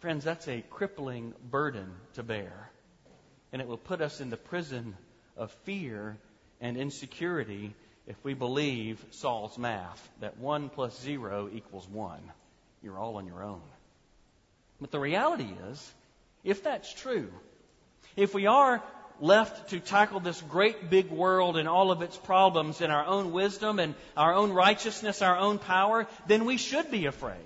Friends, 0.00 0.22
that's 0.22 0.46
a 0.48 0.62
crippling 0.70 1.34
burden 1.50 1.90
to 2.14 2.22
bear. 2.22 2.70
And 3.52 3.60
it 3.60 3.66
will 3.66 3.78
put 3.78 4.00
us 4.00 4.20
in 4.20 4.30
the 4.30 4.36
prison 4.36 4.96
of 5.36 5.50
fear 5.64 6.16
and 6.60 6.76
insecurity 6.76 7.74
if 8.06 8.16
we 8.22 8.34
believe 8.34 9.04
Saul's 9.10 9.58
math 9.58 10.08
that 10.20 10.38
1 10.38 10.68
plus 10.68 11.00
0 11.00 11.48
equals 11.52 11.88
1. 11.88 12.20
You're 12.82 12.98
all 12.98 13.16
on 13.16 13.26
your 13.26 13.42
own. 13.42 13.62
But 14.80 14.90
the 14.90 15.00
reality 15.00 15.48
is, 15.70 15.92
if 16.42 16.62
that's 16.62 16.92
true, 16.92 17.30
if 18.16 18.34
we 18.34 18.46
are 18.46 18.82
left 19.20 19.70
to 19.70 19.80
tackle 19.80 20.20
this 20.20 20.40
great 20.42 20.90
big 20.90 21.10
world 21.10 21.56
and 21.56 21.68
all 21.68 21.90
of 21.90 22.02
its 22.02 22.16
problems 22.16 22.80
in 22.80 22.90
our 22.90 23.06
own 23.06 23.32
wisdom 23.32 23.78
and 23.78 23.94
our 24.16 24.34
own 24.34 24.52
righteousness, 24.52 25.22
our 25.22 25.38
own 25.38 25.58
power, 25.58 26.06
then 26.26 26.44
we 26.44 26.56
should 26.56 26.90
be 26.90 27.06
afraid. 27.06 27.38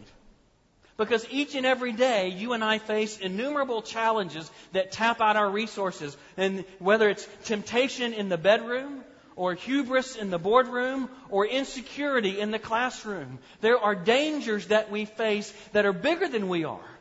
Because 0.96 1.24
each 1.30 1.54
and 1.54 1.64
every 1.64 1.92
day, 1.92 2.30
you 2.30 2.54
and 2.54 2.64
I 2.64 2.78
face 2.78 3.18
innumerable 3.18 3.82
challenges 3.82 4.50
that 4.72 4.90
tap 4.90 5.20
out 5.20 5.36
our 5.36 5.48
resources. 5.48 6.16
And 6.36 6.64
whether 6.80 7.08
it's 7.08 7.28
temptation 7.44 8.12
in 8.12 8.28
the 8.28 8.38
bedroom, 8.38 9.04
or 9.36 9.54
hubris 9.54 10.16
in 10.16 10.30
the 10.30 10.38
boardroom, 10.38 11.08
or 11.30 11.46
insecurity 11.46 12.40
in 12.40 12.50
the 12.50 12.58
classroom, 12.58 13.38
there 13.60 13.78
are 13.78 13.94
dangers 13.94 14.66
that 14.66 14.90
we 14.90 15.04
face 15.04 15.52
that 15.72 15.86
are 15.86 15.92
bigger 15.92 16.26
than 16.26 16.48
we 16.48 16.64
are. 16.64 16.97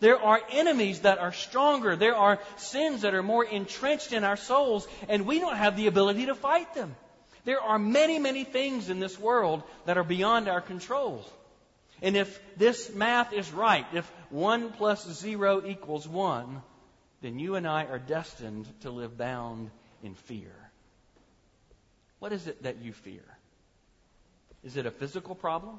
There 0.00 0.20
are 0.20 0.40
enemies 0.50 1.00
that 1.00 1.18
are 1.18 1.32
stronger. 1.32 1.96
There 1.96 2.16
are 2.16 2.40
sins 2.56 3.02
that 3.02 3.14
are 3.14 3.22
more 3.22 3.44
entrenched 3.44 4.12
in 4.12 4.24
our 4.24 4.36
souls, 4.36 4.86
and 5.08 5.26
we 5.26 5.38
don't 5.38 5.56
have 5.56 5.76
the 5.76 5.86
ability 5.86 6.26
to 6.26 6.34
fight 6.34 6.74
them. 6.74 6.94
There 7.44 7.60
are 7.60 7.78
many, 7.78 8.18
many 8.18 8.44
things 8.44 8.88
in 8.88 9.00
this 9.00 9.18
world 9.18 9.62
that 9.84 9.98
are 9.98 10.04
beyond 10.04 10.48
our 10.48 10.60
control. 10.60 11.24
And 12.02 12.16
if 12.16 12.40
this 12.56 12.92
math 12.94 13.32
is 13.32 13.52
right, 13.52 13.86
if 13.92 14.10
1 14.30 14.72
plus 14.72 15.08
0 15.08 15.62
equals 15.66 16.08
1, 16.08 16.62
then 17.22 17.38
you 17.38 17.54
and 17.54 17.66
I 17.66 17.84
are 17.84 17.98
destined 17.98 18.66
to 18.80 18.90
live 18.90 19.16
bound 19.16 19.70
in 20.02 20.14
fear. 20.14 20.52
What 22.18 22.32
is 22.32 22.46
it 22.46 22.62
that 22.62 22.82
you 22.82 22.92
fear? 22.92 23.24
Is 24.62 24.76
it 24.76 24.86
a 24.86 24.90
physical 24.90 25.34
problem? 25.34 25.78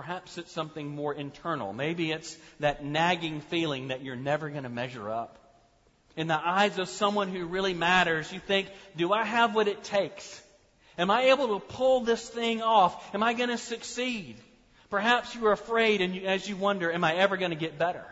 Perhaps 0.00 0.38
it's 0.38 0.50
something 0.50 0.88
more 0.88 1.12
internal. 1.12 1.74
Maybe 1.74 2.10
it's 2.10 2.34
that 2.58 2.82
nagging 2.82 3.42
feeling 3.42 3.88
that 3.88 4.02
you're 4.02 4.16
never 4.16 4.48
going 4.48 4.62
to 4.62 4.70
measure 4.70 5.10
up. 5.10 5.36
In 6.16 6.26
the 6.26 6.40
eyes 6.40 6.78
of 6.78 6.88
someone 6.88 7.28
who 7.28 7.44
really 7.44 7.74
matters, 7.74 8.32
you 8.32 8.40
think, 8.40 8.70
do 8.96 9.12
I 9.12 9.24
have 9.24 9.54
what 9.54 9.68
it 9.68 9.84
takes? 9.84 10.42
Am 10.96 11.10
I 11.10 11.24
able 11.32 11.48
to 11.48 11.60
pull 11.60 12.00
this 12.00 12.26
thing 12.26 12.62
off? 12.62 13.14
Am 13.14 13.22
I 13.22 13.34
going 13.34 13.50
to 13.50 13.58
succeed? 13.58 14.36
Perhaps 14.88 15.34
you 15.34 15.46
are 15.48 15.52
afraid 15.52 16.00
and 16.00 16.14
you, 16.14 16.22
as 16.22 16.48
you 16.48 16.56
wonder, 16.56 16.90
am 16.90 17.04
I 17.04 17.16
ever 17.16 17.36
going 17.36 17.50
to 17.50 17.54
get 17.66 17.78
better? 17.78 18.06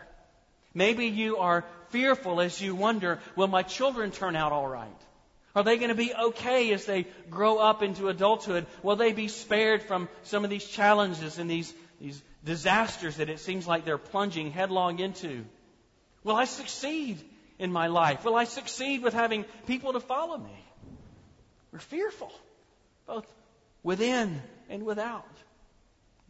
Maybe 0.75 1.07
you 1.07 1.37
are 1.37 1.65
fearful 1.89 2.39
as 2.39 2.61
you 2.61 2.75
wonder, 2.75 3.17
will 3.35 3.47
my 3.47 3.63
children 3.63 4.11
turn 4.11 4.35
out 4.35 4.51
all 4.51 4.67
right? 4.67 5.01
Are 5.55 5.63
they 5.63 5.77
going 5.77 5.89
to 5.89 5.95
be 5.95 6.13
okay 6.13 6.71
as 6.73 6.85
they 6.85 7.07
grow 7.29 7.57
up 7.57 7.81
into 7.81 8.07
adulthood? 8.07 8.67
Will 8.83 8.95
they 8.95 9.13
be 9.13 9.27
spared 9.27 9.83
from 9.83 10.07
some 10.23 10.43
of 10.43 10.49
these 10.49 10.65
challenges 10.65 11.39
and 11.39 11.49
these, 11.49 11.73
these 11.99 12.21
disasters 12.45 13.17
that 13.17 13.29
it 13.29 13.39
seems 13.39 13.67
like 13.67 13.83
they're 13.83 13.97
plunging 13.97 14.51
headlong 14.51 14.99
into? 14.99 15.45
Will 16.23 16.35
I 16.35 16.45
succeed 16.45 17.19
in 17.57 17.71
my 17.71 17.87
life? 17.87 18.23
Will 18.23 18.35
I 18.35 18.43
succeed 18.43 19.01
with 19.01 19.13
having 19.13 19.43
people 19.65 19.93
to 19.93 19.99
follow 19.99 20.37
me? 20.37 20.65
We're 21.71 21.79
fearful, 21.79 22.31
both 23.07 23.25
within 23.83 24.41
and 24.69 24.85
without. 24.85 25.25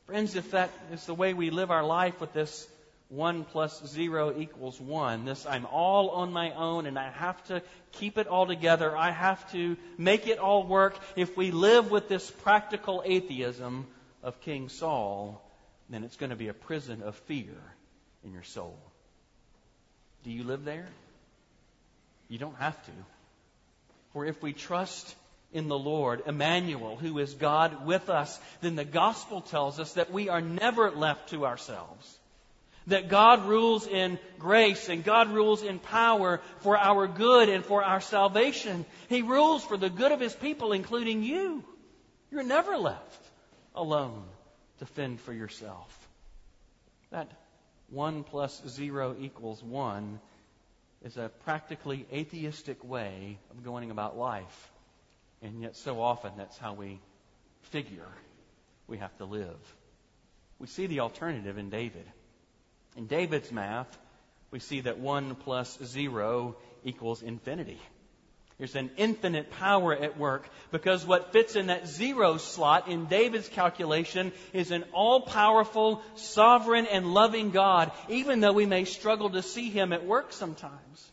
Friends, 0.05 0.35
if 0.35 0.51
that 0.51 0.71
is 0.91 1.05
the 1.05 1.13
way 1.13 1.33
we 1.33 1.49
live 1.49 1.71
our 1.71 1.83
life 1.83 2.19
with 2.19 2.33
this 2.33 2.67
1 3.09 3.43
plus 3.45 3.83
0 3.87 4.35
equals 4.37 4.79
1. 4.79 5.25
This, 5.25 5.45
I'm 5.47 5.65
all 5.65 6.11
on 6.11 6.31
my 6.31 6.51
own 6.51 6.85
and 6.85 6.97
I 6.97 7.09
have 7.09 7.43
to 7.45 7.63
keep 7.93 8.19
it 8.19 8.27
all 8.27 8.45
together. 8.45 8.95
I 8.95 9.09
have 9.09 9.51
to 9.51 9.77
make 9.97 10.27
it 10.27 10.37
all 10.37 10.65
work. 10.65 10.95
If 11.15 11.35
we 11.35 11.49
live 11.51 11.89
with 11.89 12.07
this 12.07 12.29
practical 12.29 13.01
atheism 13.03 13.87
of 14.21 14.39
King 14.41 14.69
Saul, 14.69 15.41
then 15.89 16.03
it's 16.03 16.17
going 16.17 16.29
to 16.29 16.35
be 16.35 16.49
a 16.49 16.53
prison 16.53 17.01
of 17.01 17.15
fear 17.15 17.55
in 18.23 18.31
your 18.31 18.43
soul. 18.43 18.77
Do 20.23 20.29
you 20.29 20.43
live 20.43 20.63
there? 20.63 20.87
You 22.27 22.37
don't 22.37 22.57
have 22.57 22.79
to. 22.85 22.91
For 24.13 24.23
if 24.25 24.39
we 24.43 24.53
trust 24.53 25.15
in 25.51 25.67
the 25.67 25.79
Lord, 25.79 26.21
Emmanuel, 26.27 26.95
who 26.95 27.17
is 27.17 27.33
God 27.33 27.87
with 27.87 28.07
us, 28.07 28.39
then 28.61 28.75
the 28.75 28.85
gospel 28.85 29.41
tells 29.41 29.79
us 29.79 29.93
that 29.93 30.11
we 30.11 30.29
are 30.29 30.41
never 30.41 30.91
left 30.91 31.29
to 31.29 31.47
ourselves 31.47 32.19
that 32.89 33.09
God 33.09 33.45
rules 33.45 33.87
in 33.87 34.19
grace 34.37 34.89
and 34.89 35.03
God 35.03 35.31
rules 35.31 35.63
in 35.63 35.79
power 35.79 36.41
for 36.59 36.77
our 36.77 37.07
good 37.07 37.49
and 37.49 37.65
for 37.65 37.83
our 37.83 38.01
salvation. 38.01 38.85
He 39.07 39.21
rules 39.21 39.63
for 39.63 39.77
the 39.77 39.89
good 39.89 40.11
of 40.11 40.19
His 40.19 40.35
people, 40.35 40.71
including 40.71 41.23
you. 41.23 41.63
You're 42.31 42.43
never 42.43 42.77
left 42.77 43.25
alone 43.73 44.23
to 44.79 44.85
fend 44.85 45.19
for 45.21 45.33
yourself. 45.33 45.95
That 47.11 47.31
1 47.89 48.23
plus 48.23 48.61
0 48.67 49.15
equals 49.19 49.63
1 49.63 50.19
is 51.03 51.17
a 51.17 51.31
practically 51.43 52.05
atheistic 52.13 52.83
way 52.83 53.39
of 53.51 53.63
going 53.63 53.89
about 53.89 54.17
life. 54.17 54.71
And 55.41 55.61
yet, 55.61 55.75
so 55.77 56.01
often, 56.01 56.33
that's 56.37 56.57
how 56.57 56.73
we 56.73 56.99
figure 57.71 58.07
we 58.87 58.97
have 58.97 59.15
to 59.17 59.25
live. 59.25 59.75
We 60.59 60.67
see 60.67 60.87
the 60.87 60.99
alternative 60.99 61.57
in 61.57 61.69
David. 61.69 62.05
In 62.95 63.07
David's 63.07 63.51
math, 63.51 63.97
we 64.51 64.59
see 64.59 64.81
that 64.81 64.99
1 64.99 65.35
plus 65.35 65.77
0 65.83 66.55
equals 66.83 67.21
infinity. 67.21 67.79
There's 68.57 68.75
an 68.75 68.91
infinite 68.97 69.51
power 69.51 69.95
at 69.95 70.17
work 70.17 70.49
because 70.69 71.05
what 71.05 71.31
fits 71.31 71.55
in 71.55 71.67
that 71.67 71.87
zero 71.87 72.35
slot 72.35 72.89
in 72.89 73.05
David's 73.05 73.47
calculation 73.47 74.33
is 74.51 74.71
an 74.71 74.83
all 74.91 75.21
powerful, 75.21 76.01
sovereign, 76.15 76.85
and 76.85 77.13
loving 77.13 77.51
God, 77.51 77.93
even 78.09 78.41
though 78.41 78.51
we 78.51 78.65
may 78.65 78.83
struggle 78.83 79.29
to 79.29 79.41
see 79.41 79.69
him 79.69 79.93
at 79.93 80.05
work 80.05 80.33
sometimes. 80.33 81.11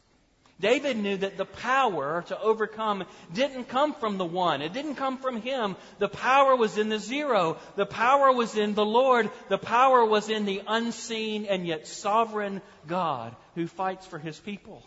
David 0.59 0.97
knew 0.97 1.19
that 1.19 1.37
the 1.37 1.45
power 1.45 2.25
to 2.29 2.41
overcome 2.41 3.05
didn't 3.35 3.65
come 3.65 3.93
from 3.93 4.17
the 4.17 4.25
one. 4.25 4.63
It 4.63 4.73
didn't 4.73 4.95
come 4.95 5.19
from 5.19 5.43
him. 5.43 5.77
The 5.99 6.09
power 6.09 6.57
was 6.57 6.79
in 6.79 6.89
the 6.89 6.99
zero. 6.99 7.59
The 7.77 7.85
power 7.85 8.33
was 8.33 8.57
in 8.57 8.75
the 8.75 8.85
Lord. 8.85 9.31
The 9.49 9.59
power 9.59 10.03
was 10.03 10.31
in 10.31 10.47
the 10.47 10.63
unseen 10.67 11.45
and 11.45 11.67
yet 11.67 11.87
sovereign 11.87 12.63
God 12.87 13.37
who 13.55 13.67
fights 13.67 14.07
for 14.07 14.19
his 14.19 14.39
people. 14.39 14.83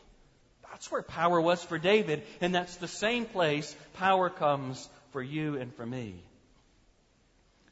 That's 0.71 0.91
where 0.91 1.03
power 1.03 1.39
was 1.39 1.63
for 1.63 1.77
David, 1.77 2.23
and 2.41 2.55
that's 2.55 2.77
the 2.77 2.87
same 2.87 3.25
place 3.25 3.75
power 3.93 4.29
comes 4.29 4.89
for 5.11 5.21
you 5.21 5.57
and 5.57 5.73
for 5.75 5.85
me. 5.85 6.15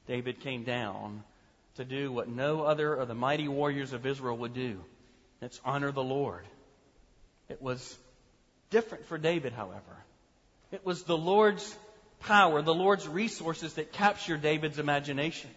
David 0.07 0.41
came 0.41 0.63
down 0.63 1.23
to 1.77 1.85
do 1.85 2.11
what 2.11 2.27
no 2.27 2.63
other 2.63 2.93
of 2.93 3.07
the 3.07 3.15
mighty 3.15 3.47
warriors 3.47 3.93
of 3.93 4.05
Israel 4.05 4.37
would 4.37 4.53
do. 4.53 4.83
That's 5.39 5.59
honor 5.63 5.91
the 5.91 6.03
Lord. 6.03 6.45
It 7.49 7.61
was 7.61 7.97
different 8.69 9.05
for 9.05 9.17
David, 9.17 9.53
however. 9.53 9.81
It 10.71 10.85
was 10.85 11.03
the 11.03 11.17
Lord's 11.17 11.75
power, 12.19 12.61
the 12.61 12.73
Lord's 12.73 13.07
resources 13.07 13.75
that 13.75 13.93
captured 13.93 14.41
David's 14.41 14.79
imagination. 14.79 15.49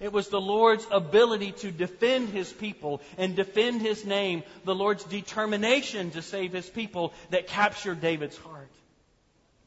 It 0.00 0.12
was 0.12 0.28
the 0.28 0.40
Lord's 0.40 0.86
ability 0.90 1.52
to 1.52 1.70
defend 1.70 2.28
his 2.30 2.52
people 2.52 3.00
and 3.18 3.36
defend 3.36 3.82
his 3.82 4.04
name, 4.04 4.42
the 4.64 4.74
Lord's 4.74 5.04
determination 5.04 6.10
to 6.12 6.22
save 6.22 6.52
his 6.52 6.68
people 6.68 7.12
that 7.30 7.46
captured 7.46 8.00
David's 8.00 8.36
heart. 8.36 8.70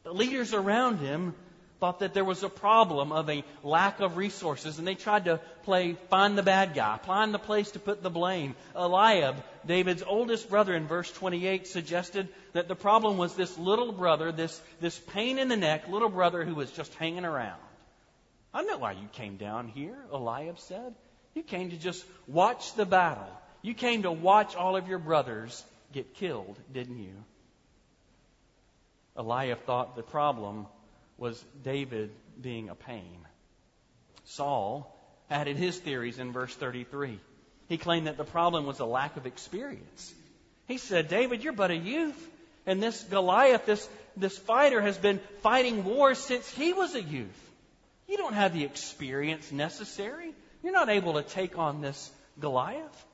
The 0.04 0.14
leaders 0.14 0.54
around 0.54 1.00
him 1.00 1.36
thought 1.80 2.00
that 2.00 2.14
there 2.14 2.26
was 2.26 2.44
a 2.44 2.50
problem 2.50 3.12
of 3.12 3.30
a 3.30 3.44
lack 3.64 4.00
of 4.00 4.18
resources, 4.18 4.80
and 4.80 4.88
they 4.88 4.96
tried 4.96 5.26
to 5.26 5.40
play 5.64 5.98
find 6.10 6.38
the 6.38 6.44
bad 6.44 6.74
guy, 6.74 6.98
find 6.98 7.34
the 7.34 7.40
place 7.40 7.72
to 7.72 7.80
put 7.80 8.02
the 8.02 8.10
blame. 8.10 8.56
Eliab, 8.76 9.36
David's 9.66 10.04
oldest 10.04 10.50
brother 10.50 10.74
in 10.74 10.88
verse 10.88 11.12
28, 11.12 11.68
suggested 11.68 12.30
that 12.54 12.68
the 12.68 12.76
problem 12.76 13.18
was 13.18 13.36
this 13.36 13.58
little 13.58 13.92
brother, 13.92 14.32
this, 14.32 14.62
this 14.80 14.98
pain 14.98 15.40
in 15.40 15.50
the 15.50 15.58
neck 15.58 15.90
little 15.90 16.10
brother 16.10 16.46
who 16.46 16.56
was 16.56 16.72
just 16.72 16.94
hanging 16.96 17.26
around. 17.26 17.60
I 18.54 18.64
know 18.64 18.78
why 18.78 18.94
you 18.94 19.08
came 19.14 19.36
down 19.36 19.68
here, 19.68 19.98
Eliab 20.14 20.60
said. 20.60 20.96
You 21.34 21.44
came 21.44 21.72
to 21.72 21.78
just 21.78 22.06
watch 22.28 22.74
the 22.76 22.86
battle. 22.86 23.28
You 23.62 23.74
came 23.74 24.04
to 24.04 24.12
watch 24.12 24.56
all 24.56 24.78
of 24.78 24.88
your 24.88 25.00
brothers 25.00 25.62
get 25.92 26.14
killed, 26.14 26.58
didn't 26.72 27.00
you? 27.00 27.16
Eliab 29.18 29.66
thought 29.66 29.96
the 29.96 30.04
problem 30.04 30.68
was 31.18 31.44
David 31.64 32.12
being 32.40 32.70
a 32.70 32.76
pain. 32.76 33.20
Saul 34.26 34.92
added 35.30 35.58
his 35.58 35.78
theories 35.78 36.20
in 36.20 36.32
verse 36.32 36.54
33. 36.56 37.20
He 37.68 37.78
claimed 37.78 38.08
that 38.08 38.18
the 38.18 38.24
problem 38.24 38.66
was 38.66 38.80
a 38.80 38.86
lack 38.86 39.18
of 39.18 39.26
experience. 39.26 40.14
He 40.68 40.78
said, 40.78 41.08
David, 41.08 41.44
you're 41.44 41.54
but 41.54 41.72
a 41.72 41.76
youth. 41.76 42.30
And 42.66 42.82
this 42.82 43.04
Goliath, 43.04 43.66
this, 43.66 43.88
this 44.18 44.38
fighter, 44.38 44.82
has 44.82 44.98
been 44.98 45.20
fighting 45.42 45.84
wars 45.84 46.18
since 46.18 46.50
he 46.50 46.74
was 46.74 46.96
a 46.96 47.02
youth. 47.02 47.52
You 48.08 48.18
don't 48.18 48.34
have 48.34 48.54
the 48.54 48.64
experience 48.64 49.52
necessary. 49.52 50.34
You're 50.64 50.74
not 50.74 50.90
able 50.90 51.14
to 51.14 51.24
take 51.24 51.58
on 51.58 51.82
this 51.82 52.12
Goliath. 52.40 53.06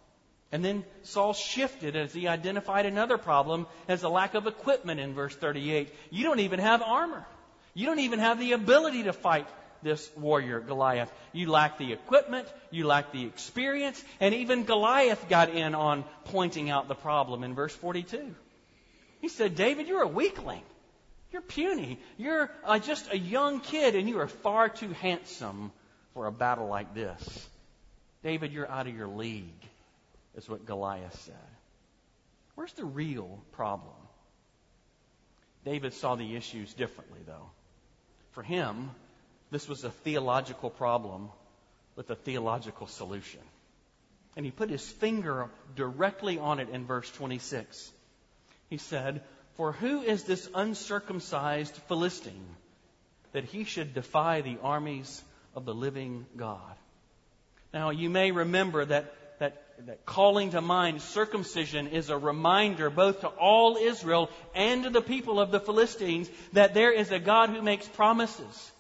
And 0.52 0.66
then 0.66 0.84
Saul 1.04 1.34
shifted 1.34 1.96
as 1.96 2.14
he 2.14 2.28
identified 2.28 2.86
another 2.86 3.18
problem 3.18 3.68
as 3.88 4.04
a 4.04 4.10
lack 4.10 4.34
of 4.34 4.48
equipment 4.48 5.00
in 5.00 5.14
verse 5.14 5.36
38. 5.36 5.94
You 6.10 6.24
don't 6.26 6.42
even 6.42 6.60
have 6.60 6.82
armor. 6.82 7.26
You 7.74 7.86
don't 7.86 8.00
even 8.00 8.20
have 8.20 8.40
the 8.40 8.52
ability 8.52 9.04
to 9.04 9.14
fight 9.14 9.48
this 9.84 10.10
warrior, 10.16 10.60
Goliath. 10.60 11.12
You 11.34 11.50
lack 11.50 11.78
the 11.78 11.94
equipment, 11.94 12.48
you 12.70 12.86
lack 12.86 13.12
the 13.12 13.26
experience, 13.26 14.04
and 14.20 14.36
even 14.36 14.66
Goliath 14.66 15.28
got 15.30 15.50
in 15.50 15.74
on 15.76 16.04
pointing 16.26 16.70
out 16.70 16.88
the 16.88 16.96
problem 16.96 17.44
in 17.44 17.56
verse 17.56 17.76
42. 17.76 18.36
He 19.22 19.28
said, 19.28 19.56
David, 19.56 19.88
you're 19.88 20.02
a 20.02 20.08
weakling. 20.08 20.64
You're 21.32 21.42
puny. 21.42 22.00
You're 22.18 22.52
uh, 22.66 22.80
just 22.80 23.12
a 23.12 23.18
young 23.18 23.62
kid, 23.62 23.96
and 23.96 24.10
you 24.10 24.20
are 24.20 24.28
far 24.28 24.68
too 24.68 24.90
handsome 24.90 25.72
for 26.14 26.28
a 26.28 26.32
battle 26.32 26.68
like 26.68 26.94
this. 26.94 27.50
David, 28.24 28.52
you're 28.52 28.70
out 28.70 28.88
of 28.88 28.96
your 28.96 29.08
league, 29.08 29.46
is 30.36 30.50
what 30.50 30.66
Goliath 30.66 31.20
said. 31.22 31.36
Where's 32.56 32.74
the 32.74 32.86
real 32.86 33.42
problem? 33.54 33.96
David 35.64 35.94
saw 35.94 36.16
the 36.16 36.36
issues 36.36 36.74
differently, 36.74 37.20
though. 37.26 37.50
For 38.32 38.44
him, 38.44 38.92
this 39.52 39.68
was 39.68 39.84
a 39.84 39.90
theological 39.90 40.70
problem 40.70 41.30
with 41.96 42.10
a 42.10 42.16
theological 42.16 42.88
solution. 42.88 43.42
And 44.36 44.46
he 44.46 44.52
put 44.52 44.70
his 44.70 44.90
finger 44.90 45.50
directly 45.76 46.40
on 46.40 46.60
it 46.60 46.70
in 46.70 46.86
verse 46.86 47.12
26. 47.12 47.92
He 48.70 48.78
said, 48.78 49.22
For 49.56 49.74
who 49.74 50.02
is 50.02 50.24
this 50.24 50.50
uncircumcised 50.56 51.76
Philistine 51.90 52.56
that 53.34 53.44
he 53.44 53.66
should 53.66 53.94
defy 53.94 54.42
the 54.42 54.58
armies 54.64 55.22
of 55.54 55.66
the 55.66 55.74
living 55.74 56.26
God? 56.38 56.76
Now, 57.74 57.90
you 57.90 58.10
may 58.10 58.32
remember 58.32 58.86
that, 58.86 59.14
that, 59.88 60.06
calling 60.06 60.52
to 60.52 60.62
mind 60.62 61.02
circumcision 61.02 61.88
is 61.88 62.10
a 62.10 62.18
reminder 62.18 62.90
both 62.90 63.22
to 63.22 63.28
all 63.28 63.78
Israel 63.78 64.30
and 64.54 64.84
to 64.84 64.90
the 64.90 65.02
people 65.02 65.40
of 65.40 65.50
the 65.50 65.60
Philistines 65.60 66.30
that 66.54 66.74
there 66.74 66.92
is 66.92 67.12
a 67.12 67.20
God 67.20 67.50
who 67.50 67.62
makes 67.62 67.88
promises. 67.88 68.72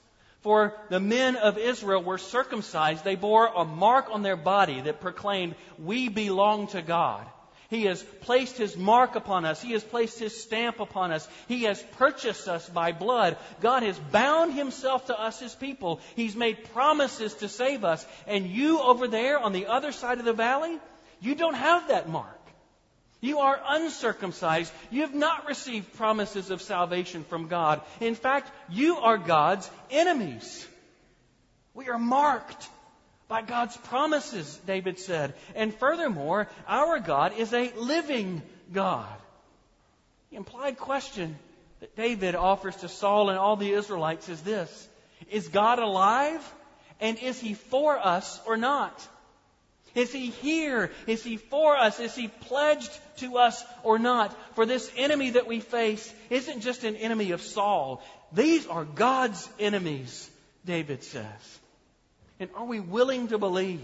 For 0.41 0.75
the 0.89 0.99
men 0.99 1.37
of 1.37 1.57
Israel 1.57 2.03
were 2.03 2.17
circumcised. 2.17 3.03
They 3.03 3.15
bore 3.15 3.47
a 3.47 3.65
mark 3.65 4.07
on 4.11 4.21
their 4.21 4.35
body 4.35 4.81
that 4.81 5.01
proclaimed, 5.01 5.55
We 5.79 6.09
belong 6.09 6.67
to 6.67 6.81
God. 6.81 7.25
He 7.71 7.85
has 7.85 8.03
placed 8.03 8.57
His 8.57 8.75
mark 8.75 9.15
upon 9.15 9.45
us. 9.45 9.61
He 9.61 9.71
has 9.71 9.83
placed 9.83 10.19
His 10.19 10.43
stamp 10.43 10.81
upon 10.81 11.13
us. 11.13 11.27
He 11.47 11.63
has 11.63 11.81
purchased 11.93 12.49
us 12.49 12.67
by 12.67 12.91
blood. 12.91 13.37
God 13.61 13.83
has 13.83 13.97
bound 13.97 14.53
Himself 14.53 15.05
to 15.05 15.17
us, 15.17 15.39
His 15.39 15.55
people. 15.55 16.01
He's 16.15 16.35
made 16.35 16.65
promises 16.73 17.33
to 17.35 17.47
save 17.47 17.85
us. 17.85 18.05
And 18.27 18.47
you 18.47 18.81
over 18.81 19.07
there 19.07 19.39
on 19.39 19.53
the 19.53 19.67
other 19.67 19.93
side 19.93 20.19
of 20.19 20.25
the 20.25 20.33
valley, 20.33 20.79
you 21.21 21.35
don't 21.35 21.55
have 21.55 21.87
that 21.89 22.09
mark. 22.09 22.37
You 23.21 23.39
are 23.39 23.61
uncircumcised. 23.65 24.73
You 24.89 25.01
have 25.01 25.13
not 25.13 25.47
received 25.47 25.93
promises 25.93 26.49
of 26.49 26.61
salvation 26.61 27.23
from 27.23 27.47
God. 27.47 27.81
In 27.99 28.15
fact, 28.15 28.51
you 28.69 28.97
are 28.97 29.19
God's 29.19 29.69
enemies. 29.91 30.67
We 31.75 31.87
are 31.89 31.99
marked 31.99 32.67
by 33.27 33.43
God's 33.43 33.77
promises, 33.77 34.59
David 34.65 34.99
said. 34.99 35.35
And 35.55 35.73
furthermore, 35.73 36.49
our 36.67 36.99
God 36.99 37.37
is 37.37 37.53
a 37.53 37.71
living 37.77 38.41
God. 38.73 39.07
The 40.31 40.37
implied 40.37 40.77
question 40.77 41.37
that 41.79 41.95
David 41.95 42.35
offers 42.35 42.75
to 42.77 42.89
Saul 42.89 43.29
and 43.29 43.37
all 43.37 43.55
the 43.55 43.71
Israelites 43.71 44.29
is 44.29 44.41
this 44.41 44.89
Is 45.29 45.47
God 45.47 45.77
alive? 45.77 46.41
And 46.99 47.17
is 47.17 47.39
he 47.39 47.55
for 47.55 47.97
us 47.97 48.39
or 48.45 48.57
not? 48.57 49.07
Is 49.93 50.11
he 50.11 50.27
here? 50.27 50.91
Is 51.07 51.23
he 51.23 51.37
for 51.37 51.77
us? 51.77 51.99
Is 51.99 52.15
he 52.15 52.27
pledged 52.27 52.91
to 53.17 53.37
us 53.37 53.63
or 53.83 53.99
not? 53.99 54.35
For 54.55 54.65
this 54.65 54.91
enemy 54.95 55.31
that 55.31 55.47
we 55.47 55.59
face 55.59 56.13
isn't 56.29 56.61
just 56.61 56.83
an 56.83 56.95
enemy 56.95 57.31
of 57.31 57.41
Saul. 57.41 58.01
These 58.31 58.67
are 58.67 58.85
God's 58.85 59.47
enemies, 59.59 60.29
David 60.65 61.03
says. 61.03 61.59
And 62.39 62.49
are 62.55 62.65
we 62.65 62.79
willing 62.79 63.27
to 63.27 63.37
believe 63.37 63.81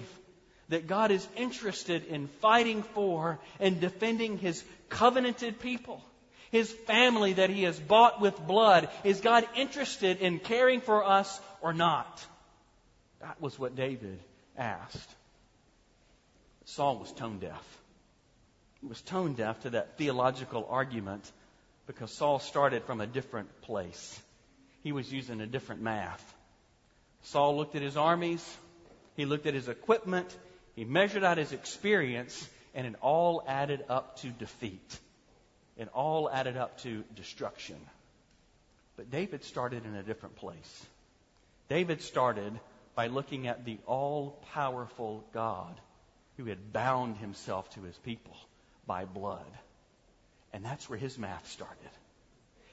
that 0.70 0.88
God 0.88 1.12
is 1.12 1.28
interested 1.36 2.06
in 2.06 2.28
fighting 2.42 2.84
for 2.84 3.40
and 3.60 3.80
defending 3.80 4.38
His 4.38 4.64
covenanted 4.90 5.60
people? 5.60 6.02
His 6.52 6.72
family 6.72 7.34
that 7.34 7.50
He 7.50 7.64
has 7.64 7.78
bought 7.78 8.22
with 8.22 8.40
blood? 8.48 8.90
Is 9.04 9.20
God 9.20 9.46
interested 9.56 10.20
in 10.22 10.40
caring 10.40 10.80
for 10.80 11.04
us 11.04 11.40
or 11.62 11.74
not? 11.74 12.26
That 13.20 13.42
was 13.42 13.60
what 13.60 13.76
David 13.76 14.20
asked. 14.58 15.16
Saul 16.68 16.98
was 16.98 17.12
tone 17.14 17.40
deaf. 17.40 17.66
He 18.82 18.88
was 18.88 19.02
tone 19.02 19.34
deaf 19.34 19.62
to 19.62 19.70
that 19.72 19.98
theological 19.98 20.68
argument 20.70 21.32
because 21.88 22.12
Saul 22.12 22.40
started 22.40 22.84
from 22.84 23.00
a 23.00 23.08
different 23.08 23.62
place. 23.62 24.20
He 24.84 24.92
was 24.92 25.12
using 25.12 25.40
a 25.40 25.48
different 25.48 25.82
math. 25.82 26.36
Saul 27.24 27.56
looked 27.56 27.76
at 27.76 27.82
his 27.82 27.96
armies, 27.96 28.46
he 29.16 29.26
looked 29.26 29.48
at 29.48 29.54
his 29.54 29.70
equipment, 29.70 30.38
he 30.76 30.84
measured 30.84 31.24
out 31.24 31.38
his 31.38 31.54
experience, 31.54 32.48
and 32.76 32.86
it 32.86 32.96
all 33.02 33.44
added 33.48 33.86
up 33.88 34.18
to 34.20 34.28
defeat. 34.28 35.00
It 35.78 35.88
all 35.94 36.30
added 36.30 36.58
up 36.58 36.80
to 36.82 37.04
destruction. 37.16 37.78
But 38.98 39.10
David 39.10 39.46
started 39.46 39.86
in 39.86 39.96
a 39.96 40.04
different 40.04 40.36
place. 40.36 40.86
David 41.70 42.02
started 42.02 42.60
by 42.94 43.08
looking 43.08 43.48
at 43.48 43.64
the 43.64 43.78
all 43.86 44.38
powerful 44.54 45.24
God 45.34 45.80
who 46.38 46.46
had 46.46 46.72
bound 46.72 47.18
himself 47.18 47.70
to 47.72 47.82
his 47.82 47.98
people 47.98 48.36
by 48.86 49.06
blood. 49.06 49.46
And 50.54 50.64
that's 50.64 50.90
where 50.90 51.00
his 51.00 51.18
math 51.18 51.50
started. 51.50 51.90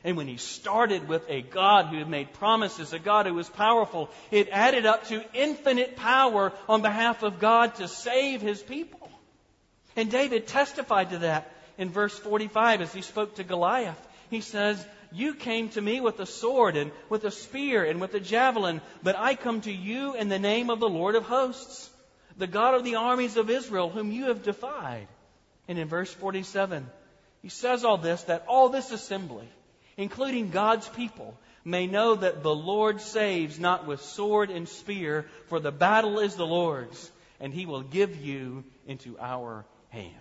And 0.05 0.19
when 0.19 0.29
he 0.29 0.37
started 0.37 1.09
with 1.09 1.25
a 1.31 1.41
God 1.41 1.87
who 1.87 1.97
had 1.97 2.09
made 2.09 2.35
promises, 2.35 2.93
a 2.93 2.99
God 2.99 3.25
who 3.25 3.33
was 3.33 3.49
powerful, 3.49 4.11
it 4.31 4.51
added 4.53 4.85
up 4.85 5.07
to 5.09 5.25
infinite 5.33 5.97
power 5.97 6.53
on 6.69 6.83
behalf 6.83 7.23
of 7.23 7.41
God 7.41 7.77
to 7.77 7.89
save 7.89 8.43
his 8.43 8.63
people. 8.63 9.11
And 9.97 10.11
David 10.11 10.47
testified 10.47 11.11
to 11.11 11.19
that 11.19 11.51
in 11.79 11.89
verse 11.89 12.19
45 12.19 12.83
as 12.83 12.93
he 12.93 13.01
spoke 13.01 13.37
to 13.37 13.45
Goliath. 13.45 13.99
He 14.29 14.43
says, 14.43 14.85
You 15.11 15.35
came 15.35 15.71
to 15.71 15.81
me 15.81 16.03
with 16.03 16.21
a 16.21 16.27
sword 16.27 16.77
and 16.77 16.91
with 17.09 17.25
a 17.25 17.31
spear 17.31 17.83
and 17.85 17.99
with 17.99 18.13
a 18.13 18.21
javelin, 18.21 18.83
but 19.03 19.17
I 19.17 19.35
come 19.37 19.63
to 19.63 19.73
you 19.73 20.15
in 20.15 20.29
the 20.29 20.39
name 20.39 20.69
of 20.69 20.81
the 20.81 20.89
Lord 20.89 21.15
of 21.15 21.25
hosts, 21.25 21.89
the 22.37 22.47
God 22.47 22.75
of 22.75 22.85
the 22.85 22.97
armies 22.97 23.37
of 23.37 23.51
Israel, 23.51 23.91
whom 23.91 24.11
you 24.11 24.27
have 24.27 24.43
defied. 24.43 25.07
And 25.69 25.79
in 25.79 25.89
verse 25.89 26.13
47, 26.13 26.87
he 27.43 27.49
says 27.49 27.85
all 27.85 27.99
this, 27.99 28.23
that 28.25 28.45
all 28.49 28.69
this 28.69 28.91
assembly, 28.91 29.49
including 29.97 30.51
God's 30.51 30.89
people, 30.89 31.39
may 31.65 31.87
know 31.87 32.15
that 32.15 32.43
the 32.43 32.55
Lord 32.55 33.01
saves 33.01 33.59
not 33.59 33.87
with 33.87 34.03
sword 34.03 34.51
and 34.51 34.69
spear, 34.69 35.27
for 35.47 35.61
the 35.61 35.73
battle 35.73 36.19
is 36.19 36.35
the 36.35 36.47
Lord's, 36.47 37.11
and 37.41 37.55
he 37.55 37.67
will 37.67 37.83
give 37.83 38.17
you 38.17 38.65
into 38.87 39.17
our 39.19 39.65
hand. 39.89 40.13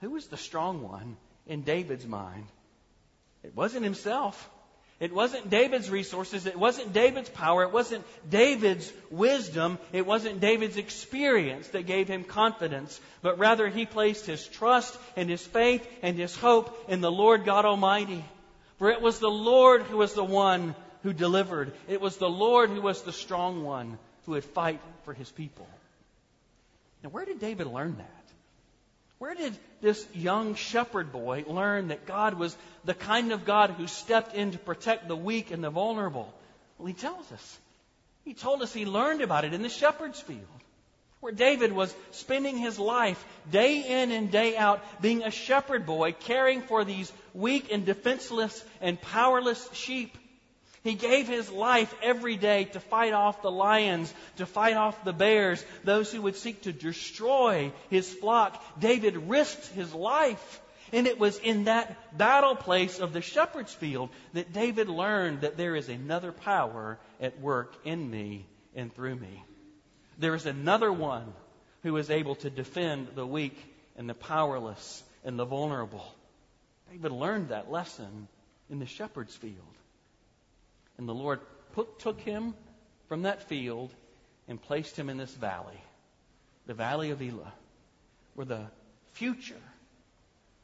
Who 0.00 0.10
was 0.10 0.26
the 0.26 0.36
strong 0.36 0.82
one 0.82 1.16
in 1.46 1.62
David's 1.62 2.06
mind? 2.06 2.46
It 3.42 3.56
wasn't 3.56 3.84
himself. 3.84 4.50
It 5.00 5.12
wasn't 5.12 5.48
David's 5.48 5.88
resources. 5.88 6.46
It 6.46 6.58
wasn't 6.58 6.92
David's 6.92 7.28
power. 7.28 7.62
It 7.62 7.72
wasn't 7.72 8.04
David's 8.28 8.92
wisdom. 9.10 9.78
It 9.92 10.06
wasn't 10.06 10.40
David's 10.40 10.76
experience 10.76 11.68
that 11.68 11.86
gave 11.86 12.08
him 12.08 12.24
confidence. 12.24 13.00
But 13.22 13.38
rather, 13.38 13.68
he 13.68 13.86
placed 13.86 14.26
his 14.26 14.44
trust 14.46 14.98
and 15.16 15.30
his 15.30 15.46
faith 15.46 15.88
and 16.02 16.16
his 16.16 16.34
hope 16.34 16.86
in 16.88 17.00
the 17.00 17.12
Lord 17.12 17.44
God 17.44 17.64
Almighty. 17.64 18.24
For 18.78 18.90
it 18.90 19.00
was 19.00 19.20
the 19.20 19.30
Lord 19.30 19.82
who 19.82 19.98
was 19.98 20.14
the 20.14 20.24
one 20.24 20.74
who 21.04 21.12
delivered. 21.12 21.72
It 21.86 22.00
was 22.00 22.16
the 22.16 22.28
Lord 22.28 22.70
who 22.70 22.80
was 22.80 23.02
the 23.02 23.12
strong 23.12 23.62
one 23.62 23.98
who 24.26 24.32
would 24.32 24.44
fight 24.44 24.80
for 25.04 25.14
his 25.14 25.30
people. 25.30 25.68
Now, 27.04 27.10
where 27.10 27.24
did 27.24 27.38
David 27.38 27.68
learn 27.68 27.96
that? 27.98 28.17
Where 29.18 29.34
did 29.34 29.56
this 29.80 30.06
young 30.14 30.54
shepherd 30.54 31.10
boy 31.10 31.44
learn 31.46 31.88
that 31.88 32.06
God 32.06 32.34
was 32.34 32.56
the 32.84 32.94
kind 32.94 33.32
of 33.32 33.44
God 33.44 33.70
who 33.70 33.86
stepped 33.86 34.34
in 34.34 34.52
to 34.52 34.58
protect 34.58 35.08
the 35.08 35.16
weak 35.16 35.50
and 35.50 35.62
the 35.62 35.70
vulnerable? 35.70 36.32
Well, 36.78 36.86
he 36.86 36.94
tells 36.94 37.30
us. 37.32 37.58
He 38.24 38.34
told 38.34 38.62
us 38.62 38.72
he 38.72 38.86
learned 38.86 39.20
about 39.20 39.44
it 39.44 39.54
in 39.54 39.62
the 39.62 39.68
shepherd's 39.68 40.20
field, 40.20 40.42
where 41.20 41.32
David 41.32 41.72
was 41.72 41.92
spending 42.12 42.56
his 42.56 42.78
life 42.78 43.24
day 43.50 44.02
in 44.02 44.12
and 44.12 44.30
day 44.30 44.56
out 44.56 44.82
being 45.00 45.24
a 45.24 45.30
shepherd 45.30 45.84
boy, 45.84 46.12
caring 46.12 46.62
for 46.62 46.84
these 46.84 47.12
weak 47.34 47.72
and 47.72 47.84
defenseless 47.84 48.64
and 48.80 49.00
powerless 49.00 49.68
sheep. 49.72 50.16
He 50.88 50.94
gave 50.94 51.28
his 51.28 51.50
life 51.50 51.94
every 52.02 52.36
day 52.36 52.64
to 52.64 52.80
fight 52.80 53.12
off 53.12 53.42
the 53.42 53.50
lions, 53.50 54.14
to 54.36 54.46
fight 54.46 54.74
off 54.74 55.04
the 55.04 55.12
bears, 55.12 55.62
those 55.84 56.10
who 56.10 56.22
would 56.22 56.36
seek 56.36 56.62
to 56.62 56.72
destroy 56.72 57.72
his 57.90 58.10
flock. 58.10 58.64
David 58.80 59.14
risked 59.28 59.66
his 59.66 59.92
life. 59.92 60.62
And 60.90 61.06
it 61.06 61.18
was 61.18 61.38
in 61.40 61.64
that 61.64 62.16
battle 62.16 62.56
place 62.56 63.00
of 63.00 63.12
the 63.12 63.20
shepherd's 63.20 63.74
field 63.74 64.08
that 64.32 64.54
David 64.54 64.88
learned 64.88 65.42
that 65.42 65.58
there 65.58 65.76
is 65.76 65.90
another 65.90 66.32
power 66.32 66.98
at 67.20 67.38
work 67.38 67.74
in 67.84 68.10
me 68.10 68.46
and 68.74 68.90
through 68.94 69.16
me. 69.16 69.44
There 70.16 70.34
is 70.34 70.46
another 70.46 70.90
one 70.90 71.34
who 71.82 71.98
is 71.98 72.08
able 72.08 72.36
to 72.36 72.48
defend 72.48 73.08
the 73.14 73.26
weak 73.26 73.58
and 73.98 74.08
the 74.08 74.14
powerless 74.14 75.02
and 75.22 75.38
the 75.38 75.44
vulnerable. 75.44 76.14
David 76.90 77.12
learned 77.12 77.50
that 77.50 77.70
lesson 77.70 78.26
in 78.70 78.78
the 78.78 78.86
shepherd's 78.86 79.36
field. 79.36 79.74
And 80.98 81.08
the 81.08 81.14
Lord 81.14 81.40
put, 81.72 81.98
took 82.00 82.20
him 82.20 82.54
from 83.08 83.22
that 83.22 83.48
field 83.48 83.92
and 84.48 84.60
placed 84.60 84.96
him 84.96 85.08
in 85.08 85.16
this 85.16 85.32
valley, 85.32 85.80
the 86.66 86.74
valley 86.74 87.10
of 87.10 87.22
Elah, 87.22 87.52
where 88.34 88.46
the 88.46 88.66
future 89.12 89.54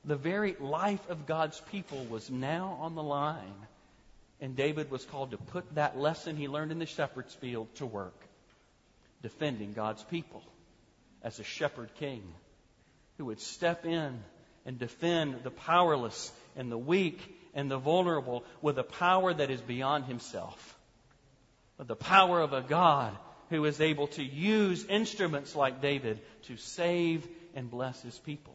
the 0.05 0.17
very 0.17 0.55
life 0.61 1.09
of 1.09 1.27
God's 1.27 1.61
people 1.73 2.05
was 2.05 2.31
now 2.31 2.79
on 2.81 2.95
the 2.95 3.03
line. 3.03 3.55
And 4.41 4.57
David 4.57 4.91
was 4.91 5.05
called 5.05 5.31
to 5.31 5.39
put 5.39 5.75
that 5.77 5.99
lesson 5.99 6.37
he 6.37 6.49
learned 6.49 6.73
in 6.73 6.79
the 6.79 6.87
shepherd's 6.87 7.35
field 7.35 7.75
to 7.77 7.87
work, 7.87 8.15
defending 9.23 9.73
God's 9.73 10.03
people 10.03 10.43
as 11.23 11.39
a 11.39 11.45
shepherd 11.45 11.89
king 11.99 12.23
who 13.17 13.27
would 13.27 13.41
step 13.41 13.87
in 13.87 14.19
and 14.67 14.79
defend 14.79 15.43
the 15.43 15.51
powerless 15.51 16.31
and 16.57 16.71
the 16.71 16.79
weak 16.79 17.19
and 17.55 17.71
the 17.71 17.79
vulnerable 17.79 18.45
with 18.61 18.79
a 18.79 18.85
power 18.85 19.33
that 19.33 19.51
is 19.51 19.61
beyond 19.61 20.05
himself. 20.05 20.79
The 21.79 21.97
power 21.97 22.41
of 22.41 22.53
a 22.53 22.63
God 22.63 23.17
who 23.51 23.65
is 23.65 23.81
able 23.81 24.07
to 24.09 24.23
use 24.23 24.85
instruments 24.87 25.55
like 25.55 25.81
David 25.81 26.21
to 26.45 26.57
save 26.57 27.27
and 27.55 27.71
bless 27.71 28.01
his 28.03 28.19
people. 28.19 28.55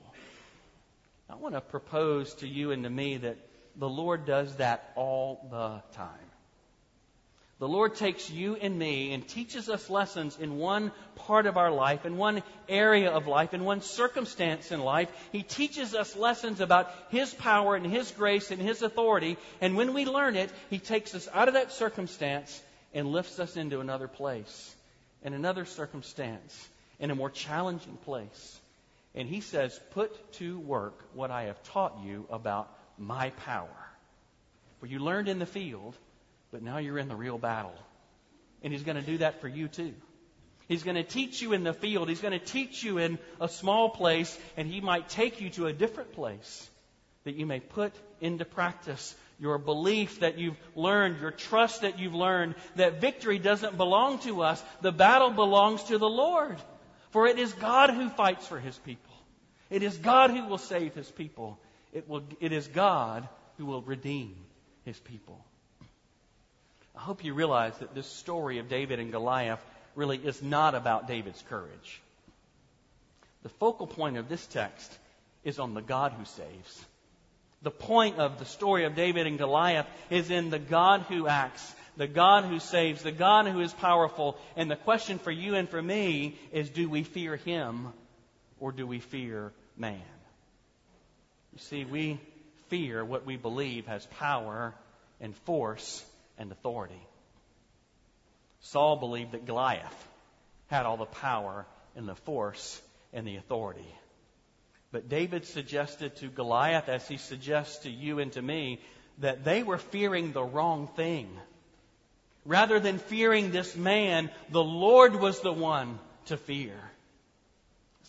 I 1.30 1.36
want 1.36 1.56
to 1.56 1.62
propose 1.62 2.34
to 2.36 2.48
you 2.48 2.72
and 2.72 2.84
to 2.84 2.90
me 2.90 3.18
that 3.18 3.38
the 3.76 3.90
Lord 3.90 4.26
does 4.26 4.56
that 4.56 4.92
all 4.96 5.48
the 5.52 5.82
time. 5.96 6.29
The 7.60 7.68
Lord 7.68 7.96
takes 7.96 8.30
you 8.30 8.56
and 8.56 8.80
me 8.80 9.12
and 9.14 9.28
teaches 9.28 9.68
us 9.70 9.90
lessons 9.90 10.38
in 10.40 10.58
one 10.58 10.94
part 11.16 11.46
of 11.46 11.58
our 11.58 11.72
life, 11.72 12.06
in 12.06 12.16
one 12.16 12.42
area 12.70 13.12
of 13.12 13.28
life, 13.28 13.54
in 13.54 13.66
one 13.66 13.82
circumstance 13.82 14.72
in 14.72 14.80
life. 14.80 15.10
He 15.34 15.44
teaches 15.44 15.94
us 15.94 16.16
lessons 16.16 16.62
about 16.62 16.90
His 17.10 17.34
power 17.34 17.76
and 17.76 17.86
His 17.86 18.12
grace 18.12 18.52
and 18.52 18.62
His 18.62 18.82
authority. 18.82 19.38
And 19.60 19.76
when 19.76 19.94
we 19.94 20.06
learn 20.06 20.38
it, 20.38 20.50
He 20.70 20.80
takes 20.80 21.14
us 21.14 21.28
out 21.34 21.50
of 21.50 21.56
that 21.56 21.74
circumstance 21.74 22.62
and 22.94 23.12
lifts 23.12 23.40
us 23.40 23.58
into 23.58 23.82
another 23.82 24.08
place, 24.08 24.76
in 25.22 25.34
another 25.34 25.66
circumstance, 25.66 26.70
in 26.98 27.12
a 27.12 27.16
more 27.16 27.30
challenging 27.30 27.98
place. 27.98 28.60
And 29.16 29.28
he 29.28 29.42
says, 29.42 29.78
Put 29.92 30.34
to 30.34 30.60
work 30.60 30.94
what 31.14 31.32
I 31.32 31.44
have 31.44 31.62
taught 31.64 32.00
you 32.06 32.26
about 32.30 32.70
my 32.98 33.32
power. 33.32 33.68
For 34.80 34.86
you 34.86 35.00
learned 35.00 35.28
in 35.28 35.40
the 35.40 35.46
field, 35.46 35.96
but 36.52 36.62
now 36.62 36.78
you're 36.78 36.98
in 36.98 37.08
the 37.08 37.16
real 37.16 37.38
battle. 37.38 37.76
And 38.62 38.74
he's 38.74 38.84
going 38.84 38.98
to 38.98 39.04
do 39.04 39.20
that 39.20 39.42
for 39.42 39.48
you 39.48 39.68
too. 39.68 39.94
He's 40.68 40.84
going 40.84 40.98
to 40.98 41.04
teach 41.04 41.42
you 41.42 41.54
in 41.54 41.64
the 41.64 41.74
field. 41.74 42.10
He's 42.10 42.22
going 42.22 42.38
to 42.38 42.46
teach 42.46 42.84
you 42.84 43.00
in 43.00 43.18
a 43.42 43.50
small 43.50 43.90
place, 43.90 44.38
and 44.56 44.68
he 44.68 44.82
might 44.82 45.10
take 45.10 45.42
you 45.42 45.50
to 45.52 45.66
a 45.66 45.74
different 45.74 46.14
place 46.14 46.70
that 47.24 47.36
you 47.36 47.46
may 47.46 47.60
put 47.60 47.94
into 48.22 48.46
practice 48.46 49.16
your 49.40 49.58
belief 49.58 50.20
that 50.20 50.38
you've 50.38 50.58
learned, 50.76 51.22
your 51.22 51.32
trust 51.32 51.82
that 51.82 51.98
you've 51.98 52.14
learned, 52.14 52.56
that 52.76 53.00
victory 53.00 53.40
doesn't 53.40 53.78
belong 53.78 54.20
to 54.20 54.42
us. 54.42 54.62
The 54.82 54.92
battle 54.92 55.32
belongs 55.32 55.84
to 55.86 55.98
the 55.98 56.10
Lord. 56.10 56.58
For 57.12 57.26
it 57.26 57.40
is 57.40 57.54
God 57.54 57.90
who 57.90 58.10
fights 58.10 58.46
for 58.46 58.60
his 58.60 58.78
people. 58.78 59.16
It 59.70 59.82
is 59.82 59.98
God 59.98 60.32
who 60.32 60.46
will 60.46 60.58
save 60.58 60.94
his 60.94 61.10
people. 61.10 61.58
It, 61.94 62.08
will, 62.08 62.24
it 62.40 62.52
is 62.52 62.68
God 62.68 63.28
who 63.58 63.66
will 63.66 63.82
redeem 63.82 64.36
his 64.84 65.00
people. 65.00 65.44
I 67.00 67.02
hope 67.04 67.24
you 67.24 67.34
realize 67.34 67.78
that 67.78 67.96
this 67.96 68.08
story 68.08 68.58
of 68.58 68.68
David 68.68 69.00
and 69.00 69.10
Goliath 69.10 69.66
really 69.96 70.18
is 70.18 70.44
not 70.44 70.76
about 70.76 71.08
David's 71.08 71.42
courage. 71.50 72.02
The 73.42 73.50
focal 73.50 73.88
point 73.88 74.18
of 74.18 74.28
this 74.28 74.46
text 74.46 74.92
is 75.46 75.60
on 75.60 75.74
the 75.74 75.82
God 75.82 76.12
who 76.12 76.26
saves. 76.26 76.86
The 77.62 77.72
point 77.72 78.18
of 78.18 78.38
the 78.38 78.44
story 78.44 78.84
of 78.84 78.96
David 78.96 79.28
and 79.28 79.38
Goliath 79.38 79.88
is 80.10 80.30
in 80.30 80.50
the 80.50 80.60
God 80.60 81.06
who 81.08 81.26
acts 81.26 81.74
the 81.96 82.08
God 82.08 82.44
who 82.46 82.60
saves, 82.60 83.02
the 83.02 83.12
God 83.12 83.48
who 83.48 83.62
is 83.62 83.74
powerful. 83.74 84.38
And 84.58 84.70
the 84.70 84.76
question 84.76 85.20
for 85.20 85.32
you 85.32 85.56
and 85.56 85.70
for 85.70 85.82
me 85.82 86.38
is 86.52 86.70
do 86.70 86.90
we 86.90 87.04
fear 87.04 87.38
him 87.38 87.94
or 88.60 88.74
do 88.74 88.86
we 88.86 89.00
fear 89.00 89.54
man? 89.78 90.02
You 91.54 91.60
see, 91.60 91.86
we 91.86 92.20
fear 92.68 93.06
what 93.06 93.26
we 93.26 93.38
believe 93.38 93.88
has 93.88 94.06
power 94.18 94.74
and 95.22 95.36
force 95.36 96.06
and 96.40 96.52
authority. 96.52 97.08
Saul 98.62 98.96
believed 98.96 99.34
that 99.34 99.46
Goliath 99.46 100.08
had 100.68 100.86
all 100.86 100.98
the 100.98 101.06
power 101.06 101.66
and 101.96 102.08
the 102.08 102.16
force 102.16 102.82
and 103.14 103.28
the 103.28 103.36
authority. 103.36 103.94
But 104.92 105.10
David 105.10 105.46
suggested 105.46 106.16
to 106.18 106.28
Goliath, 106.28 106.90
as 106.90 107.08
he 107.08 107.18
suggests 107.18 107.84
to 107.84 107.92
you 107.92 108.20
and 108.20 108.32
to 108.32 108.42
me, 108.42 108.80
that 109.20 109.44
they 109.44 109.62
were 109.62 109.78
fearing 109.78 110.32
the 110.32 110.44
wrong 110.44 110.88
thing. 110.96 111.30
Rather 112.46 112.80
than 112.80 112.98
fearing 112.98 113.52
this 113.52 113.76
man, 113.76 114.32
the 114.50 114.64
Lord 114.64 115.16
was 115.16 115.42
the 115.42 115.54
one 115.54 116.00
to 116.26 116.38
fear. 116.38 116.74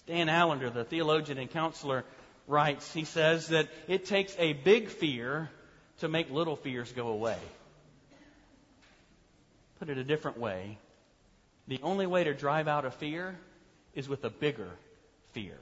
Dan 0.06 0.28
Allender, 0.28 0.70
the 0.70 0.84
theologian 0.84 1.38
and 1.38 1.50
counselor, 1.50 2.04
writes, 2.46 2.92
he 2.92 3.04
says 3.04 3.48
that 3.48 3.68
it 3.86 4.06
takes 4.06 4.34
a 4.38 4.54
big 4.54 4.88
fear 4.88 5.50
to 5.98 6.08
make 6.08 6.30
little 6.30 6.56
fears 6.56 6.90
go 6.92 7.08
away. 7.08 7.38
Put 9.80 9.88
it 9.88 9.96
a 9.96 10.04
different 10.04 10.38
way, 10.38 10.76
the 11.66 11.80
only 11.82 12.06
way 12.06 12.24
to 12.24 12.34
drive 12.34 12.68
out 12.68 12.84
a 12.84 12.90
fear 12.90 13.34
is 13.94 14.10
with 14.10 14.22
a 14.24 14.30
bigger 14.30 14.68
fear. 15.32 15.56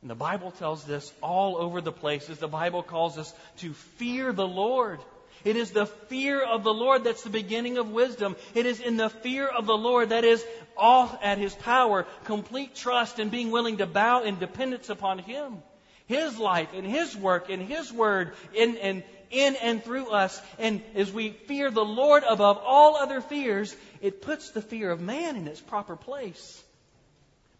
And 0.00 0.08
the 0.08 0.14
Bible 0.14 0.52
tells 0.52 0.84
this 0.84 1.12
all 1.20 1.56
over 1.56 1.80
the 1.80 1.90
places. 1.90 2.38
The 2.38 2.46
Bible 2.46 2.84
calls 2.84 3.18
us 3.18 3.34
to 3.58 3.72
fear 3.72 4.32
the 4.32 4.46
Lord. 4.46 5.00
It 5.44 5.56
is 5.56 5.72
the 5.72 5.86
fear 5.86 6.40
of 6.40 6.62
the 6.62 6.72
Lord 6.72 7.02
that's 7.02 7.24
the 7.24 7.30
beginning 7.30 7.78
of 7.78 7.90
wisdom. 7.90 8.36
It 8.54 8.64
is 8.64 8.78
in 8.78 8.96
the 8.96 9.10
fear 9.10 9.48
of 9.48 9.66
the 9.66 9.76
Lord 9.76 10.10
that 10.10 10.22
is 10.22 10.44
all 10.76 11.18
at 11.20 11.38
His 11.38 11.56
power, 11.56 12.06
complete 12.26 12.76
trust 12.76 13.18
and 13.18 13.28
being 13.28 13.50
willing 13.50 13.78
to 13.78 13.86
bow 13.86 14.22
in 14.22 14.38
dependence 14.38 14.88
upon 14.88 15.18
Him. 15.18 15.64
His 16.06 16.38
life 16.38 16.68
and 16.74 16.86
His 16.86 17.16
work 17.16 17.50
and 17.50 17.60
His 17.60 17.92
word 17.92 18.34
in 18.54 18.76
and 18.76 19.02
in 19.30 19.56
and 19.56 19.82
through 19.82 20.10
us. 20.10 20.40
And 20.58 20.82
as 20.94 21.12
we 21.12 21.30
fear 21.30 21.70
the 21.70 21.84
Lord 21.84 22.24
above 22.28 22.58
all 22.64 22.96
other 22.96 23.20
fears, 23.20 23.74
it 24.00 24.22
puts 24.22 24.50
the 24.50 24.62
fear 24.62 24.90
of 24.90 25.00
man 25.00 25.36
in 25.36 25.46
its 25.46 25.60
proper 25.60 25.96
place. 25.96 26.62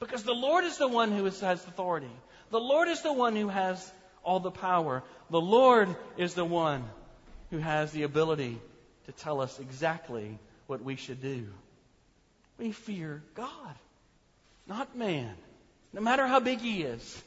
Because 0.01 0.23
the 0.23 0.35
Lord 0.35 0.65
is 0.65 0.79
the 0.79 0.89
one 0.89 1.13
who 1.13 1.25
has 1.25 1.43
authority. 1.43 2.11
The 2.51 2.61
Lord 2.61 2.89
is 2.89 3.03
the 3.03 3.13
one 3.13 3.37
who 3.37 3.49
has 3.49 3.93
all 4.23 4.41
the 4.41 4.51
power. 4.51 5.03
The 5.31 5.41
Lord 5.41 5.95
is 6.17 6.35
the 6.35 6.45
one 6.45 6.85
who 7.51 7.59
has 7.59 7.93
the 7.93 8.05
ability 8.05 8.59
to 9.07 9.13
tell 9.13 9.41
us 9.41 9.59
exactly 9.59 10.39
what 10.67 10.83
we 10.83 10.97
should 10.97 11.21
do. 11.21 11.47
We 12.59 12.73
fear 12.73 13.23
God, 13.35 13.75
not 14.67 14.97
man. 14.97 15.35
No 15.93 16.01
matter 16.01 16.27
how 16.27 16.41
big 16.41 16.61
he 16.61 16.83
is, 16.83 17.23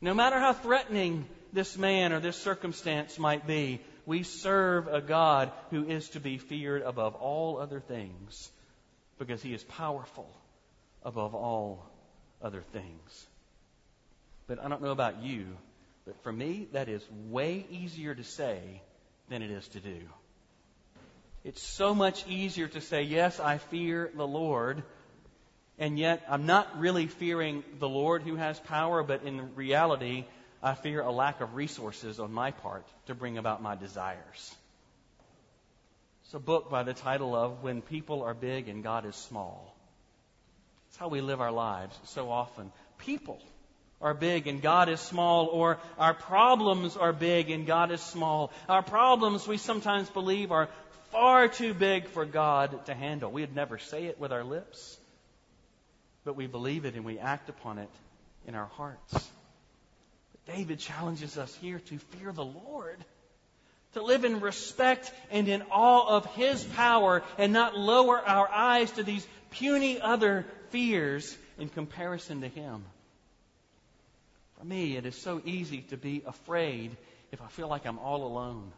no 0.00 0.14
matter 0.14 0.38
how 0.38 0.54
threatening 0.54 1.26
this 1.52 1.76
man 1.76 2.12
or 2.12 2.20
this 2.20 2.36
circumstance 2.36 3.18
might 3.18 3.46
be, 3.46 3.80
we 4.06 4.22
serve 4.22 4.88
a 4.88 5.00
God 5.00 5.52
who 5.70 5.84
is 5.84 6.08
to 6.10 6.20
be 6.20 6.38
feared 6.38 6.82
above 6.82 7.14
all 7.14 7.58
other 7.58 7.80
things 7.80 8.50
because 9.18 9.42
he 9.42 9.52
is 9.54 9.62
powerful 9.62 10.28
above 11.04 11.34
all 11.34 11.86
other 12.42 12.62
things. 12.72 13.26
But 14.46 14.62
I 14.62 14.68
don't 14.68 14.82
know 14.82 14.90
about 14.90 15.22
you, 15.22 15.46
but 16.06 16.20
for 16.22 16.32
me, 16.32 16.68
that 16.72 16.88
is 16.88 17.06
way 17.28 17.66
easier 17.70 18.14
to 18.14 18.24
say 18.24 18.82
than 19.28 19.42
it 19.42 19.50
is 19.50 19.68
to 19.68 19.80
do. 19.80 20.00
It's 21.44 21.62
so 21.62 21.94
much 21.94 22.26
easier 22.26 22.68
to 22.68 22.80
say, 22.80 23.02
yes, 23.02 23.40
I 23.40 23.58
fear 23.58 24.10
the 24.14 24.26
Lord, 24.26 24.82
and 25.78 25.98
yet 25.98 26.22
I'm 26.28 26.46
not 26.46 26.78
really 26.78 27.06
fearing 27.06 27.64
the 27.78 27.88
Lord 27.88 28.22
who 28.22 28.36
has 28.36 28.58
power, 28.60 29.02
but 29.02 29.22
in 29.22 29.54
reality, 29.54 30.24
I 30.62 30.74
fear 30.74 31.00
a 31.00 31.10
lack 31.10 31.40
of 31.40 31.54
resources 31.54 32.20
on 32.20 32.32
my 32.32 32.50
part 32.50 32.86
to 33.06 33.14
bring 33.14 33.38
about 33.38 33.62
my 33.62 33.76
desires. 33.76 34.54
It's 36.24 36.34
a 36.34 36.38
book 36.38 36.70
by 36.70 36.82
the 36.82 36.94
title 36.94 37.34
of 37.34 37.62
When 37.62 37.80
People 37.82 38.22
Are 38.22 38.34
Big 38.34 38.68
and 38.68 38.82
God 38.82 39.06
is 39.06 39.16
Small. 39.16 39.74
It's 40.88 40.98
how 40.98 41.08
we 41.08 41.20
live 41.22 41.40
our 41.40 41.52
lives 41.52 41.98
so 42.04 42.30
often. 42.30 42.72
People 42.98 43.40
are 44.00 44.14
big 44.14 44.46
and 44.46 44.62
God 44.62 44.88
is 44.88 45.00
small, 45.00 45.46
or 45.46 45.78
our 45.98 46.14
problems 46.14 46.96
are 46.96 47.12
big 47.12 47.50
and 47.50 47.66
God 47.66 47.90
is 47.90 48.00
small. 48.00 48.50
Our 48.68 48.82
problems, 48.82 49.46
we 49.46 49.56
sometimes 49.58 50.08
believe, 50.10 50.52
are 50.52 50.68
far 51.10 51.48
too 51.48 51.74
big 51.74 52.06
for 52.06 52.24
God 52.24 52.86
to 52.86 52.94
handle. 52.94 53.30
We'd 53.30 53.54
never 53.54 53.78
say 53.78 54.06
it 54.06 54.18
with 54.18 54.32
our 54.32 54.44
lips, 54.44 54.98
but 56.24 56.34
we 56.36 56.46
believe 56.46 56.84
it 56.84 56.94
and 56.94 57.04
we 57.04 57.18
act 57.18 57.48
upon 57.48 57.78
it 57.78 57.90
in 58.46 58.54
our 58.54 58.66
hearts. 58.66 59.30
David 60.46 60.78
challenges 60.78 61.38
us 61.38 61.54
here 61.56 61.78
to 61.78 61.98
fear 61.98 62.32
the 62.32 62.44
Lord, 62.44 63.04
to 63.94 64.02
live 64.02 64.24
in 64.24 64.40
respect 64.40 65.12
and 65.30 65.48
in 65.48 65.62
awe 65.70 66.16
of 66.16 66.26
His 66.34 66.64
power 66.64 67.22
and 67.38 67.52
not 67.52 67.76
lower 67.76 68.18
our 68.18 68.48
eyes 68.48 68.90
to 68.92 69.02
these 69.02 69.26
puny 69.50 70.00
other 70.00 70.46
fears 70.70 71.36
in 71.58 71.68
comparison 71.68 72.40
to 72.42 72.48
Him. 72.48 72.84
For 74.58 74.64
me, 74.64 74.96
it 74.96 75.06
is 75.06 75.16
so 75.16 75.40
easy 75.44 75.82
to 75.90 75.96
be 75.96 76.22
afraid 76.26 76.96
if 77.32 77.40
I 77.42 77.46
feel 77.48 77.68
like 77.68 77.86
I'm 77.86 77.98
all 77.98 78.24
alone 78.26 78.72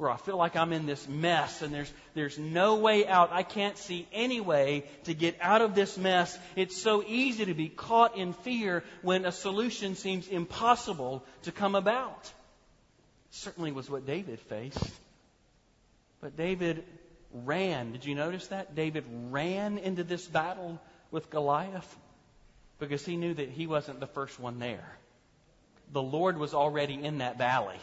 where 0.00 0.10
I 0.10 0.16
feel 0.16 0.38
like 0.38 0.56
I'm 0.56 0.72
in 0.72 0.86
this 0.86 1.06
mess 1.06 1.60
and 1.60 1.74
there's, 1.74 1.92
there's 2.14 2.38
no 2.38 2.76
way 2.76 3.06
out. 3.06 3.32
I 3.32 3.42
can't 3.42 3.76
see 3.76 4.08
any 4.12 4.40
way 4.40 4.84
to 5.04 5.12
get 5.12 5.36
out 5.42 5.60
of 5.60 5.74
this 5.74 5.98
mess. 5.98 6.38
It's 6.56 6.80
so 6.80 7.04
easy 7.06 7.44
to 7.44 7.52
be 7.52 7.68
caught 7.68 8.16
in 8.16 8.32
fear 8.32 8.82
when 9.02 9.26
a 9.26 9.32
solution 9.32 9.96
seems 9.96 10.26
impossible 10.26 11.22
to 11.42 11.52
come 11.52 11.74
about. 11.74 12.32
Certainly 13.30 13.72
was 13.72 13.90
what 13.90 14.06
David 14.06 14.40
faced. 14.40 14.90
But 16.22 16.34
David 16.34 16.82
ran. 17.34 17.92
Did 17.92 18.06
you 18.06 18.14
notice 18.14 18.46
that? 18.46 18.74
David 18.74 19.04
ran 19.30 19.76
into 19.76 20.02
this 20.02 20.26
battle 20.26 20.80
with 21.10 21.28
Goliath 21.28 21.96
because 22.78 23.04
he 23.04 23.16
knew 23.16 23.34
that 23.34 23.50
he 23.50 23.66
wasn't 23.66 24.00
the 24.00 24.06
first 24.06 24.40
one 24.40 24.60
there. 24.60 24.96
The 25.92 26.02
Lord 26.02 26.38
was 26.38 26.54
already 26.54 26.94
in 26.94 27.18
that 27.18 27.36
valley 27.36 27.78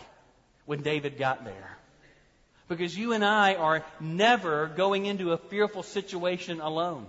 when 0.65 0.81
David 0.81 1.19
got 1.19 1.45
there. 1.45 1.77
Because 2.67 2.97
you 2.97 3.13
and 3.13 3.23
I 3.23 3.55
are 3.55 3.85
never 3.99 4.67
going 4.67 5.05
into 5.05 5.31
a 5.31 5.37
fearful 5.37 5.83
situation 5.83 6.59
alone. 6.59 7.07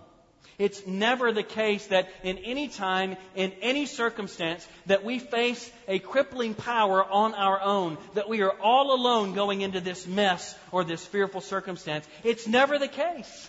It's 0.58 0.84
never 0.86 1.30
the 1.32 1.44
case 1.44 1.86
that 1.86 2.08
in 2.24 2.38
any 2.38 2.66
time, 2.66 3.16
in 3.36 3.52
any 3.62 3.86
circumstance, 3.86 4.66
that 4.86 5.04
we 5.04 5.20
face 5.20 5.70
a 5.86 6.00
crippling 6.00 6.54
power 6.54 7.04
on 7.04 7.34
our 7.34 7.60
own, 7.60 7.96
that 8.14 8.28
we 8.28 8.42
are 8.42 8.50
all 8.60 8.92
alone 8.92 9.34
going 9.34 9.60
into 9.60 9.80
this 9.80 10.06
mess 10.06 10.56
or 10.72 10.82
this 10.82 11.04
fearful 11.04 11.40
circumstance. 11.40 12.08
It's 12.24 12.48
never 12.48 12.78
the 12.78 12.88
case. 12.88 13.48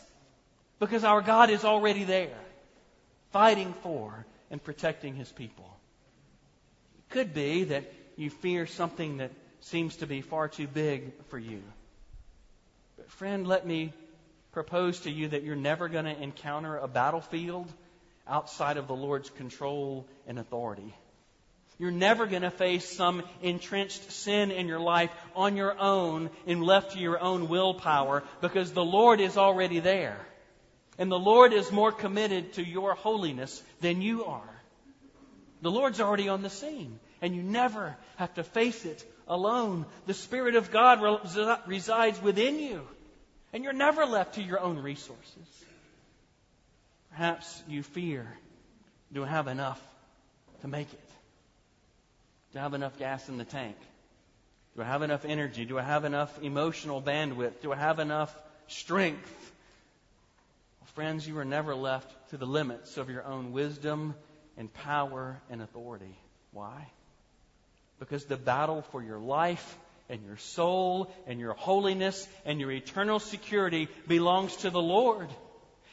Because 0.79 1.03
our 1.03 1.21
God 1.21 1.49
is 1.49 1.65
already 1.65 2.03
there, 2.03 2.37
fighting 3.31 3.73
for 3.81 4.25
and 4.51 4.63
protecting 4.63 5.15
His 5.15 5.31
people. 5.31 5.65
It 6.99 7.13
could 7.13 7.33
be 7.33 7.65
that 7.65 7.91
you 8.17 8.29
fear 8.29 8.67
something 8.67 9.17
that 9.17 9.31
seems 9.61 9.97
to 9.97 10.07
be 10.07 10.21
far 10.21 10.47
too 10.47 10.67
big 10.67 11.11
for 11.29 11.39
you. 11.39 11.61
Friend, 13.09 13.45
let 13.45 13.65
me 13.65 13.91
propose 14.51 15.01
to 15.01 15.11
you 15.11 15.29
that 15.29 15.43
you're 15.43 15.55
never 15.55 15.89
going 15.89 16.05
to 16.05 16.21
encounter 16.21 16.77
a 16.77 16.87
battlefield 16.87 17.71
outside 18.27 18.77
of 18.77 18.87
the 18.87 18.95
Lord's 18.95 19.29
control 19.29 20.07
and 20.27 20.39
authority. 20.39 20.93
You're 21.77 21.91
never 21.91 22.27
going 22.27 22.43
to 22.43 22.51
face 22.51 22.87
some 22.87 23.23
entrenched 23.41 24.11
sin 24.11 24.51
in 24.51 24.67
your 24.67 24.79
life 24.79 25.11
on 25.35 25.55
your 25.55 25.79
own 25.79 26.29
and 26.45 26.63
left 26.63 26.91
to 26.91 26.99
your 26.99 27.19
own 27.19 27.49
willpower 27.49 28.23
because 28.41 28.71
the 28.71 28.83
Lord 28.85 29.19
is 29.21 29.37
already 29.37 29.79
there. 29.79 30.19
And 30.97 31.11
the 31.11 31.19
Lord 31.19 31.53
is 31.53 31.71
more 31.71 31.91
committed 31.91 32.53
to 32.53 32.63
your 32.63 32.93
holiness 32.93 33.63
than 33.79 34.01
you 34.01 34.25
are. 34.25 34.61
The 35.61 35.71
Lord's 35.71 35.99
already 35.99 36.29
on 36.29 36.41
the 36.41 36.49
scene, 36.49 36.99
and 37.21 37.35
you 37.35 37.43
never 37.43 37.97
have 38.17 38.33
to 38.35 38.43
face 38.43 38.85
it 38.85 39.03
alone. 39.27 39.85
The 40.05 40.13
Spirit 40.13 40.55
of 40.55 40.71
God 40.71 40.99
resides 41.67 42.21
within 42.21 42.59
you, 42.59 42.87
and 43.53 43.63
you're 43.63 43.73
never 43.73 44.05
left 44.05 44.35
to 44.35 44.41
your 44.41 44.59
own 44.59 44.79
resources. 44.79 45.65
Perhaps 47.12 47.63
you 47.67 47.83
fear 47.83 48.27
do 49.12 49.23
I 49.23 49.27
have 49.27 49.47
enough 49.47 49.81
to 50.62 50.67
make 50.67 50.91
it? 50.93 51.09
Do 52.53 52.59
I 52.59 52.62
have 52.62 52.73
enough 52.73 52.97
gas 52.99 53.27
in 53.27 53.38
the 53.38 53.43
tank? 53.43 53.75
Do 54.75 54.83
I 54.83 54.85
have 54.85 55.01
enough 55.01 55.25
energy? 55.25 55.65
Do 55.65 55.79
I 55.79 55.81
have 55.81 56.05
enough 56.05 56.41
emotional 56.41 57.01
bandwidth? 57.01 57.62
Do 57.62 57.71
I 57.71 57.75
have 57.75 57.99
enough 57.99 58.33
strength? 58.67 59.51
Well, 60.79 60.88
friends, 60.93 61.27
you 61.27 61.38
are 61.39 61.45
never 61.45 61.73
left 61.75 62.29
to 62.29 62.38
the 62.38 62.45
limits 62.45 62.97
of 62.97 63.09
your 63.09 63.25
own 63.25 63.51
wisdom 63.51 64.13
and 64.57 64.71
power 64.73 65.41
and 65.49 65.62
authority. 65.62 66.15
Why? 66.51 66.88
Because 67.99 68.25
the 68.25 68.38
battle 68.38 68.83
for 68.91 69.01
your 69.03 69.19
life 69.19 69.77
and 70.09 70.23
your 70.23 70.37
soul 70.37 71.11
and 71.27 71.39
your 71.39 71.53
holiness 71.53 72.27
and 72.45 72.59
your 72.59 72.71
eternal 72.71 73.19
security 73.19 73.87
belongs 74.07 74.55
to 74.57 74.69
the 74.69 74.81
Lord. 74.81 75.29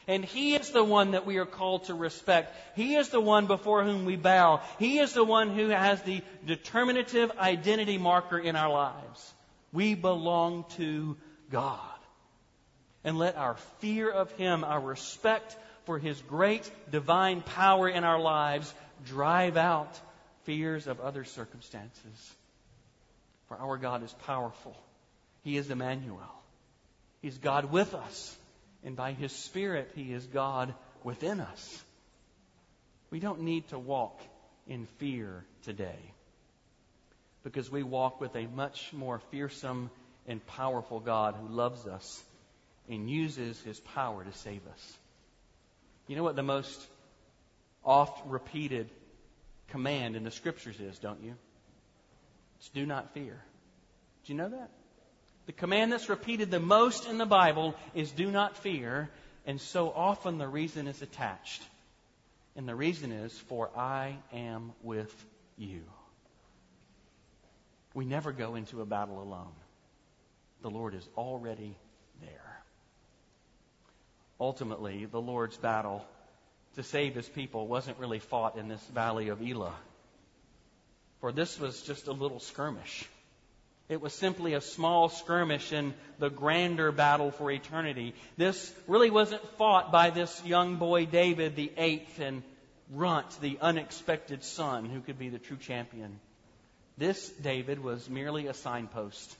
And 0.07 0.23
He 0.23 0.55
is 0.55 0.71
the 0.71 0.83
one 0.83 1.11
that 1.11 1.25
we 1.25 1.37
are 1.37 1.45
called 1.45 1.85
to 1.85 1.93
respect. 1.93 2.55
He 2.75 2.95
is 2.95 3.09
the 3.09 3.19
one 3.19 3.45
before 3.45 3.83
whom 3.83 4.05
we 4.05 4.15
bow. 4.15 4.61
He 4.79 4.99
is 4.99 5.13
the 5.13 5.23
one 5.23 5.53
who 5.53 5.69
has 5.69 6.01
the 6.01 6.21
determinative 6.45 7.31
identity 7.37 7.97
marker 7.97 8.39
in 8.39 8.55
our 8.55 8.71
lives. 8.71 9.33
We 9.73 9.95
belong 9.95 10.65
to 10.77 11.17
God. 11.51 11.81
And 13.03 13.17
let 13.17 13.35
our 13.37 13.57
fear 13.79 14.09
of 14.09 14.31
Him, 14.33 14.63
our 14.63 14.79
respect 14.79 15.55
for 15.85 15.99
His 15.99 16.19
great 16.21 16.69
divine 16.89 17.41
power 17.41 17.89
in 17.89 18.03
our 18.03 18.19
lives, 18.19 18.73
drive 19.05 19.57
out 19.57 19.99
fears 20.43 20.87
of 20.87 21.01
other 21.01 21.25
circumstances. 21.25 22.35
For 23.47 23.57
our 23.57 23.77
God 23.77 24.03
is 24.03 24.13
powerful. 24.25 24.75
He 25.43 25.57
is 25.57 25.69
Emmanuel. 25.69 26.19
He's 27.21 27.37
God 27.37 27.71
with 27.71 27.93
us. 27.93 28.35
And 28.83 28.95
by 28.95 29.13
His 29.13 29.31
Spirit, 29.31 29.91
He 29.95 30.13
is 30.13 30.25
God 30.25 30.73
within 31.03 31.39
us. 31.39 31.83
We 33.09 33.19
don't 33.19 33.41
need 33.41 33.67
to 33.69 33.79
walk 33.79 34.21
in 34.67 34.85
fear 34.97 35.45
today 35.63 35.97
because 37.43 37.71
we 37.71 37.83
walk 37.83 38.19
with 38.19 38.35
a 38.35 38.45
much 38.47 38.91
more 38.91 39.19
fearsome 39.31 39.89
and 40.27 40.45
powerful 40.47 40.99
God 40.99 41.35
who 41.39 41.47
loves 41.47 41.87
us 41.87 42.21
and 42.89 43.09
uses 43.09 43.61
His 43.61 43.79
power 43.79 44.23
to 44.23 44.33
save 44.39 44.61
us. 44.67 44.97
You 46.07 46.15
know 46.15 46.23
what 46.23 46.35
the 46.35 46.43
most 46.43 46.85
oft 47.83 48.27
repeated 48.27 48.89
command 49.69 50.15
in 50.15 50.23
the 50.23 50.31
scriptures 50.31 50.79
is, 50.79 50.99
don't 50.99 51.23
you? 51.23 51.35
It's 52.57 52.69
do 52.69 52.85
not 52.85 53.13
fear. 53.13 53.39
Do 54.25 54.33
you 54.33 54.37
know 54.37 54.49
that? 54.49 54.69
The 55.45 55.53
command 55.53 55.91
that's 55.93 56.09
repeated 56.09 56.51
the 56.51 56.59
most 56.59 57.07
in 57.07 57.17
the 57.17 57.25
Bible 57.25 57.75
is 57.95 58.11
do 58.11 58.29
not 58.29 58.57
fear, 58.57 59.09
and 59.45 59.61
so 59.61 59.89
often 59.89 60.37
the 60.37 60.47
reason 60.47 60.87
is 60.87 61.01
attached. 61.01 61.63
And 62.55 62.67
the 62.67 62.75
reason 62.75 63.11
is, 63.11 63.31
for 63.47 63.69
I 63.77 64.17
am 64.33 64.73
with 64.83 65.13
you. 65.57 65.83
We 67.93 68.05
never 68.05 68.31
go 68.31 68.55
into 68.55 68.81
a 68.81 68.85
battle 68.85 69.21
alone. 69.21 69.53
The 70.61 70.69
Lord 70.69 70.95
is 70.95 71.07
already 71.15 71.75
there. 72.21 72.61
Ultimately, 74.39 75.05
the 75.05 75.21
Lord's 75.21 75.57
battle 75.57 76.05
to 76.75 76.83
save 76.83 77.15
his 77.15 77.27
people 77.27 77.67
wasn't 77.67 77.97
really 77.99 78.19
fought 78.19 78.57
in 78.57 78.67
this 78.67 78.83
valley 78.93 79.29
of 79.29 79.41
Elah. 79.41 79.75
For 81.21 81.31
this 81.31 81.59
was 81.59 81.81
just 81.81 82.07
a 82.07 82.11
little 82.11 82.39
skirmish. 82.39 83.07
It 83.89 84.01
was 84.01 84.13
simply 84.13 84.53
a 84.53 84.61
small 84.61 85.09
skirmish 85.09 85.71
in 85.71 85.93
the 86.19 86.29
grander 86.29 86.91
battle 86.91 87.31
for 87.31 87.49
eternity. 87.49 88.13
This 88.35 88.73
really 88.85 89.09
wasn't 89.09 89.47
fought 89.57 89.91
by 89.91 90.09
this 90.09 90.43
young 90.45 90.75
boy 90.75 91.05
David, 91.05 91.55
the 91.55 91.71
eighth, 91.77 92.19
and 92.19 92.43
Runt, 92.91 93.41
the 93.41 93.57
unexpected 93.61 94.43
son, 94.43 94.85
who 94.85 95.01
could 95.01 95.19
be 95.19 95.29
the 95.29 95.39
true 95.39 95.57
champion. 95.57 96.19
This 96.97 97.29
David 97.29 97.83
was 97.83 98.09
merely 98.09 98.47
a 98.47 98.53
signpost 98.53 99.35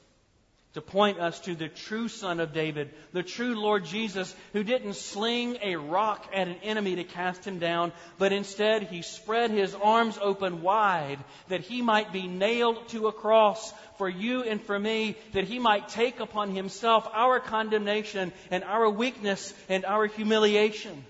to 0.77 0.81
point 0.81 1.19
us 1.19 1.39
to 1.39 1.55
the 1.55 1.69
true 1.69 2.07
Son 2.07 2.39
of 2.39 2.53
David, 2.53 2.93
the 3.11 3.23
true 3.23 3.59
Lord 3.59 3.83
Jesus, 3.83 4.35
who 4.53 4.63
didn't 4.63 4.93
sling 4.93 5.57
a 5.63 5.75
rock 5.75 6.29
at 6.31 6.47
an 6.47 6.57
enemy 6.61 6.97
to 6.97 7.03
cast 7.03 7.43
him 7.45 7.57
down, 7.57 7.91
but 8.19 8.31
instead 8.31 8.83
he 8.83 9.01
spread 9.01 9.49
his 9.49 9.73
arms 9.73 10.19
open 10.21 10.61
wide 10.61 11.17
that 11.47 11.61
he 11.61 11.81
might 11.81 12.13
be 12.13 12.27
nailed 12.27 12.89
to 12.89 13.07
a 13.07 13.11
cross 13.11 13.73
for 13.97 14.07
you 14.07 14.43
and 14.43 14.61
for 14.61 14.77
me, 14.77 15.17
that 15.33 15.45
he 15.45 15.57
might 15.57 15.89
take 15.89 16.19
upon 16.19 16.53
himself 16.55 17.09
our 17.11 17.39
condemnation 17.39 18.31
and 18.51 18.63
our 18.63 18.87
weakness 18.87 19.55
and 19.69 19.83
our 19.83 20.05
humiliation. 20.05 21.03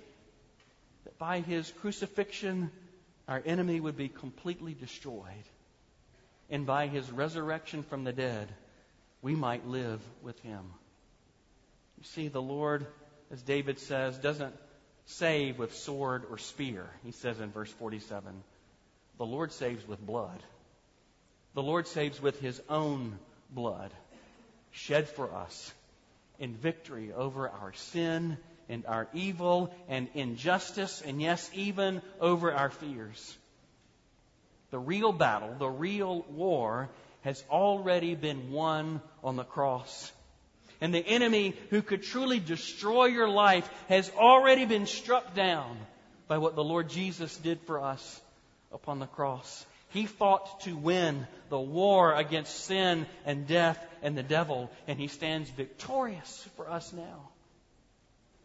That 1.04 1.20
by 1.20 1.42
his 1.42 1.70
crucifixion, 1.82 2.72
our 3.28 3.44
enemy 3.46 3.82
would 3.82 3.98
be 3.98 4.08
completely 4.08 4.74
destroyed. 4.74 5.44
And 6.50 6.66
by 6.66 6.88
his 6.88 7.12
resurrection 7.12 7.84
from 7.84 8.06
the 8.06 8.14
dead, 8.14 8.48
we 9.28 9.36
might 9.36 9.68
live 9.68 10.00
with 10.24 10.40
him. 10.40 10.64
You 11.98 12.06
see, 12.06 12.30
the 12.30 12.42
Lord, 12.42 12.88
as 13.30 13.42
David 13.42 13.78
says, 13.78 14.18
doesn't 14.18 14.56
save 15.06 15.60
with 15.60 15.76
sword 15.76 16.24
or 16.32 16.38
spear. 16.38 16.90
He 17.04 17.12
says 17.12 17.38
in 17.42 17.52
verse 17.52 17.70
47 17.74 18.42
the 19.18 19.26
Lord 19.26 19.52
saves 19.52 19.86
with 19.86 20.00
blood. 20.00 20.42
The 21.56 21.62
Lord 21.62 21.88
saves 21.88 22.22
with 22.22 22.40
his 22.40 22.62
own 22.70 23.20
blood, 23.50 23.92
shed 24.72 25.10
for 25.10 25.36
us 25.36 25.74
in 26.40 26.54
victory 26.54 27.12
over 27.12 27.50
our 27.50 27.74
sin 27.74 28.38
and 28.70 28.86
our 28.86 29.10
evil 29.14 29.76
and 29.90 30.08
injustice, 30.14 31.04
and 31.06 31.22
yes, 31.22 31.52
even 31.54 32.02
over 32.22 32.54
our 32.54 32.70
fears. 32.70 33.38
the 34.72 34.80
real 34.80 35.12
battle, 35.12 35.54
the 35.60 35.68
real 35.68 36.22
war, 36.30 36.88
has 37.28 37.44
already 37.50 38.16
been 38.16 38.52
won 38.52 39.02
on 39.22 39.36
the 39.36 39.44
cross. 39.44 40.14
And 40.80 40.94
the 40.94 41.06
enemy 41.06 41.56
who 41.72 41.82
could 41.82 42.04
truly 42.04 42.40
destroy 42.40 43.08
your 43.08 43.28
life 43.28 43.70
has 43.90 44.10
already 44.12 44.64
been 44.64 44.86
struck 44.86 45.36
down 45.36 45.78
by 46.30 46.38
what 46.38 46.56
the 46.56 46.64
Lord 46.64 46.90
Jesus 46.90 47.36
did 47.36 47.60
for 47.64 47.84
us 47.84 48.22
upon 48.72 49.00
the 49.00 49.08
cross. 49.08 49.66
He 49.90 50.06
fought 50.06 50.62
to 50.62 50.78
win 50.78 51.28
the 51.50 51.60
war 51.60 52.14
against 52.14 52.64
sin 52.64 53.06
and 53.26 53.46
death 53.46 53.78
and 54.02 54.18
the 54.18 54.24
devil, 54.24 54.72
and 54.88 54.98
he 54.98 55.08
stands 55.08 55.50
victorious 55.50 56.48
for 56.56 56.70
us 56.70 56.94
now. 56.94 57.28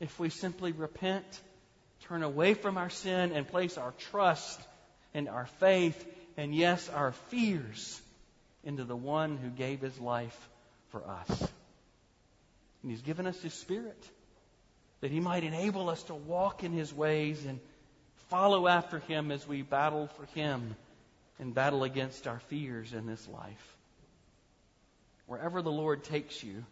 If 0.00 0.18
we 0.18 0.28
simply 0.28 0.72
repent, 0.72 1.40
turn 2.08 2.24
away 2.24 2.54
from 2.54 2.76
our 2.78 2.90
sin, 2.90 3.30
and 3.30 3.46
place 3.46 3.78
our 3.78 3.92
trust 4.10 4.60
and 5.14 5.28
our 5.28 5.46
faith, 5.60 6.04
and 6.36 6.52
yes, 6.52 6.88
our 6.88 7.12
fears 7.30 8.02
into 8.64 8.84
the 8.84 8.96
one 8.96 9.36
who 9.36 9.48
gave 9.50 9.80
his 9.80 9.98
life 9.98 10.48
for 10.90 11.02
us. 11.08 11.40
And 12.82 12.90
he's 12.90 13.02
given 13.02 13.26
us 13.26 13.40
his 13.40 13.54
spirit 13.54 14.08
that 15.00 15.10
he 15.10 15.20
might 15.20 15.44
enable 15.44 15.90
us 15.90 16.02
to 16.04 16.14
walk 16.14 16.62
in 16.62 16.72
his 16.72 16.94
ways 16.94 17.44
and 17.44 17.58
follow 18.28 18.68
after 18.68 19.00
him 19.00 19.30
as 19.30 19.46
we 19.46 19.62
battle 19.62 20.08
for 20.16 20.26
him 20.26 20.76
and 21.38 21.54
battle 21.54 21.82
against 21.82 22.26
our 22.26 22.38
fears 22.48 22.92
in 22.92 23.06
this 23.06 23.28
life. 23.28 23.76
Wherever 25.26 25.60
the 25.60 25.72
Lord 25.72 26.04
takes 26.04 26.42
you, 26.42 26.64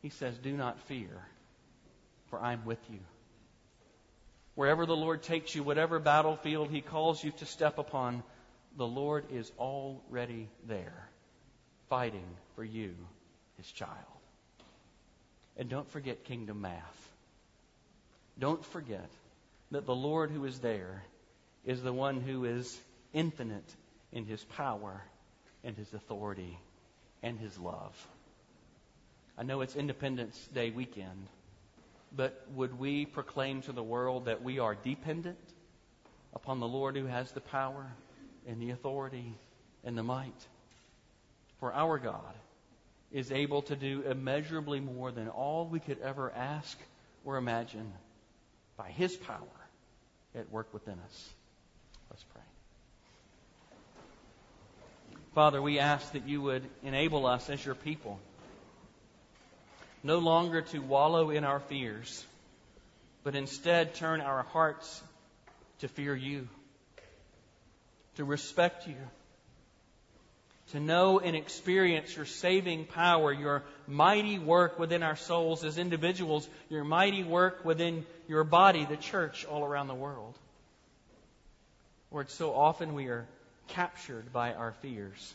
he 0.00 0.08
says, 0.08 0.36
Do 0.38 0.52
not 0.52 0.80
fear, 0.80 1.10
for 2.28 2.40
I'm 2.40 2.64
with 2.64 2.80
you. 2.90 2.98
Wherever 4.54 4.84
the 4.84 4.96
Lord 4.96 5.22
takes 5.22 5.54
you, 5.54 5.62
whatever 5.62 5.98
battlefield 5.98 6.70
he 6.70 6.80
calls 6.80 7.22
you 7.22 7.30
to 7.38 7.46
step 7.46 7.78
upon, 7.78 8.22
the 8.76 8.86
Lord 8.86 9.24
is 9.32 9.50
already 9.58 10.48
there, 10.66 11.08
fighting 11.88 12.26
for 12.56 12.64
you, 12.64 12.94
his 13.56 13.70
child. 13.70 13.90
And 15.56 15.68
don't 15.68 15.90
forget 15.90 16.24
kingdom 16.24 16.62
math. 16.62 17.12
Don't 18.38 18.64
forget 18.64 19.10
that 19.70 19.86
the 19.86 19.94
Lord 19.94 20.30
who 20.30 20.44
is 20.44 20.58
there 20.60 21.02
is 21.64 21.82
the 21.82 21.92
one 21.92 22.20
who 22.20 22.44
is 22.44 22.80
infinite 23.12 23.74
in 24.12 24.24
his 24.24 24.42
power 24.42 25.02
and 25.64 25.76
his 25.76 25.92
authority 25.92 26.58
and 27.22 27.38
his 27.38 27.58
love. 27.58 27.94
I 29.36 29.42
know 29.42 29.60
it's 29.60 29.76
Independence 29.76 30.48
Day 30.54 30.70
weekend, 30.70 31.26
but 32.14 32.46
would 32.54 32.78
we 32.78 33.06
proclaim 33.06 33.62
to 33.62 33.72
the 33.72 33.82
world 33.82 34.26
that 34.26 34.42
we 34.42 34.58
are 34.58 34.74
dependent 34.74 35.38
upon 36.34 36.60
the 36.60 36.68
Lord 36.68 36.96
who 36.96 37.06
has 37.06 37.32
the 37.32 37.40
power 37.40 37.86
and 38.46 38.60
the 38.60 38.70
authority 38.70 39.34
and 39.84 39.96
the 39.96 40.02
might? 40.02 40.46
For 41.60 41.72
our 41.72 41.98
God 41.98 42.34
is 43.12 43.30
able 43.30 43.62
to 43.62 43.76
do 43.76 44.02
immeasurably 44.02 44.80
more 44.80 45.12
than 45.12 45.28
all 45.28 45.66
we 45.66 45.80
could 45.80 46.00
ever 46.00 46.32
ask 46.32 46.78
or 47.24 47.36
imagine 47.36 47.92
by 48.76 48.90
his 48.90 49.16
power 49.16 49.38
at 50.34 50.50
work 50.50 50.72
within 50.72 50.98
us. 51.06 51.30
Let's 52.10 52.24
pray. 52.24 52.42
Father, 55.34 55.62
we 55.62 55.78
ask 55.78 56.12
that 56.12 56.26
you 56.28 56.42
would 56.42 56.64
enable 56.82 57.26
us 57.26 57.48
as 57.48 57.64
your 57.64 57.74
people 57.74 58.18
no 60.02 60.18
longer 60.18 60.62
to 60.62 60.78
wallow 60.80 61.30
in 61.30 61.44
our 61.44 61.60
fears, 61.60 62.24
but 63.22 63.34
instead 63.34 63.94
turn 63.94 64.20
our 64.20 64.42
hearts 64.42 65.02
to 65.78 65.88
fear 65.88 66.14
you, 66.14 66.48
to 68.16 68.24
respect 68.24 68.86
you, 68.86 68.96
to 70.72 70.80
know 70.80 71.18
and 71.18 71.36
experience 71.36 72.14
your 72.16 72.24
saving 72.24 72.84
power, 72.84 73.32
your 73.32 73.62
mighty 73.86 74.38
work 74.38 74.78
within 74.78 75.02
our 75.02 75.16
souls 75.16 75.64
as 75.64 75.78
individuals, 75.78 76.48
your 76.68 76.84
mighty 76.84 77.24
work 77.24 77.64
within 77.64 78.06
your 78.28 78.44
body, 78.44 78.84
the 78.84 78.96
church, 78.96 79.44
all 79.44 79.64
around 79.64 79.88
the 79.88 79.94
world. 79.94 80.36
Lord, 82.10 82.30
so 82.30 82.54
often 82.54 82.94
we 82.94 83.06
are 83.06 83.26
captured 83.68 84.32
by 84.32 84.52
our 84.52 84.72
fears 84.82 85.34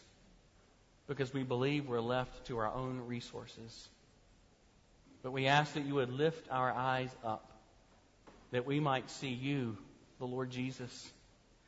because 1.07 1.33
we 1.33 1.43
believe 1.43 1.87
we're 1.87 2.01
left 2.01 2.47
to 2.47 2.57
our 2.57 2.71
own 2.71 3.01
resources. 3.07 3.89
But 5.23 5.31
we 5.31 5.47
ask 5.47 5.73
that 5.73 5.85
you 5.85 5.95
would 5.95 6.11
lift 6.11 6.47
our 6.51 6.71
eyes 6.71 7.09
up, 7.23 7.49
that 8.51 8.65
we 8.65 8.79
might 8.79 9.09
see 9.09 9.29
you, 9.29 9.77
the 10.19 10.27
Lord 10.27 10.51
Jesus, 10.51 11.11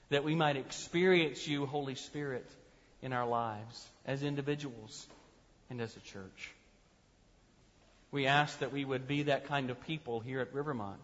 that 0.10 0.24
we 0.24 0.36
might 0.36 0.58
experience 0.58 1.48
you, 1.48 1.66
Holy 1.66 1.96
Spirit, 1.96 2.48
in 3.02 3.14
our 3.14 3.28
lives 3.28 3.88
as 4.06 4.24
individuals 4.24 5.08
and 5.70 5.80
as 5.82 5.96
a 5.96 6.00
church. 6.00 6.52
We 8.12 8.26
ask 8.26 8.60
that 8.60 8.74
we 8.74 8.84
would 8.84 9.08
be 9.08 9.24
that 9.24 9.48
kind 9.48 9.70
of 9.70 9.80
people 9.86 10.20
here 10.20 10.42
at 10.42 10.54
Rivermont. 10.54 11.00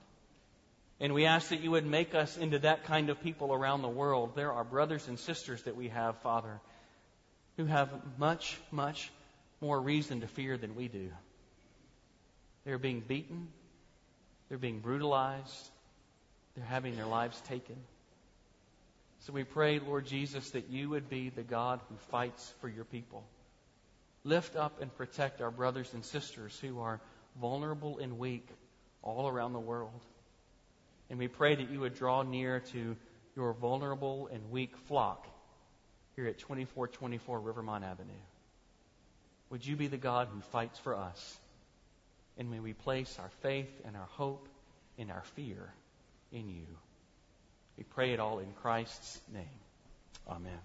And 1.00 1.14
we 1.14 1.26
ask 1.26 1.50
that 1.50 1.62
you 1.62 1.72
would 1.72 1.86
make 1.86 2.16
us 2.16 2.38
into 2.38 2.60
that 2.60 2.86
kind 2.86 3.10
of 3.10 3.22
people 3.22 3.54
around 3.54 3.82
the 3.82 3.90
world. 3.90 4.36
There 4.36 4.52
are 4.52 4.64
brothers 4.64 5.08
and 5.08 5.20
sisters 5.20 5.62
that 5.64 5.76
we 5.76 5.90
have, 5.90 6.18
Father, 6.22 6.60
who 7.58 7.66
have 7.66 7.90
much, 8.18 8.58
much 8.72 9.12
more 9.62 9.80
reason 9.80 10.22
to 10.22 10.28
fear 10.28 10.58
than 10.58 10.76
we 10.76 10.88
do. 10.88 11.12
They're 12.64 12.80
being 12.80 13.02
beaten, 13.02 13.50
they're 14.50 14.58
being 14.58 14.80
brutalized, 14.80 15.70
they're 16.56 16.66
having 16.66 16.96
their 16.96 17.06
lives 17.06 17.40
taken. 17.42 17.76
So 19.26 19.34
we 19.34 19.44
pray, 19.44 19.80
Lord 19.80 20.06
Jesus, 20.06 20.52
that 20.52 20.70
you 20.70 20.90
would 20.90 21.10
be 21.10 21.30
the 21.30 21.42
God 21.42 21.80
who 21.90 21.96
fights 22.12 22.54
for 22.62 22.70
your 22.70 22.86
people. 22.86 23.24
Lift 24.24 24.56
up 24.56 24.84
and 24.84 24.96
protect 24.96 25.42
our 25.42 25.50
brothers 25.50 25.92
and 25.96 26.06
sisters 26.06 26.56
who 26.60 26.80
are 26.80 27.02
vulnerable 27.42 27.98
and 27.98 28.20
weak 28.20 28.48
all 29.02 29.28
around 29.28 29.54
the 29.54 29.60
world. 29.60 30.00
And 31.10 31.18
we 31.18 31.28
pray 31.28 31.56
that 31.56 31.72
you 31.72 31.80
would 31.80 31.96
draw 31.96 32.22
near 32.22 32.60
to 32.72 32.96
your 33.36 33.54
vulnerable 33.54 34.30
and 34.32 34.52
weak 34.52 34.78
flock 34.88 35.26
here 36.16 36.28
at 36.28 36.38
2424 36.38 37.40
Rivermont 37.40 37.84
Avenue. 37.84 38.12
Would 39.50 39.66
you 39.66 39.76
be 39.76 39.88
the 39.88 39.98
God 39.98 40.28
who 40.32 40.40
fights 40.52 40.78
for 40.78 40.96
us? 40.96 41.40
And 42.38 42.52
may 42.52 42.60
we 42.60 42.74
place 42.74 43.18
our 43.20 43.32
faith 43.42 43.72
and 43.86 43.96
our 43.96 44.08
hope 44.12 44.48
and 45.00 45.10
our 45.10 45.24
fear 45.34 45.74
in 46.32 46.48
you. 46.48 46.68
We 47.78 47.84
pray 47.84 48.14
it 48.14 48.20
all 48.20 48.40
in 48.40 48.52
Christ's 48.62 49.20
name. 49.34 49.46
Amen. 50.28 50.60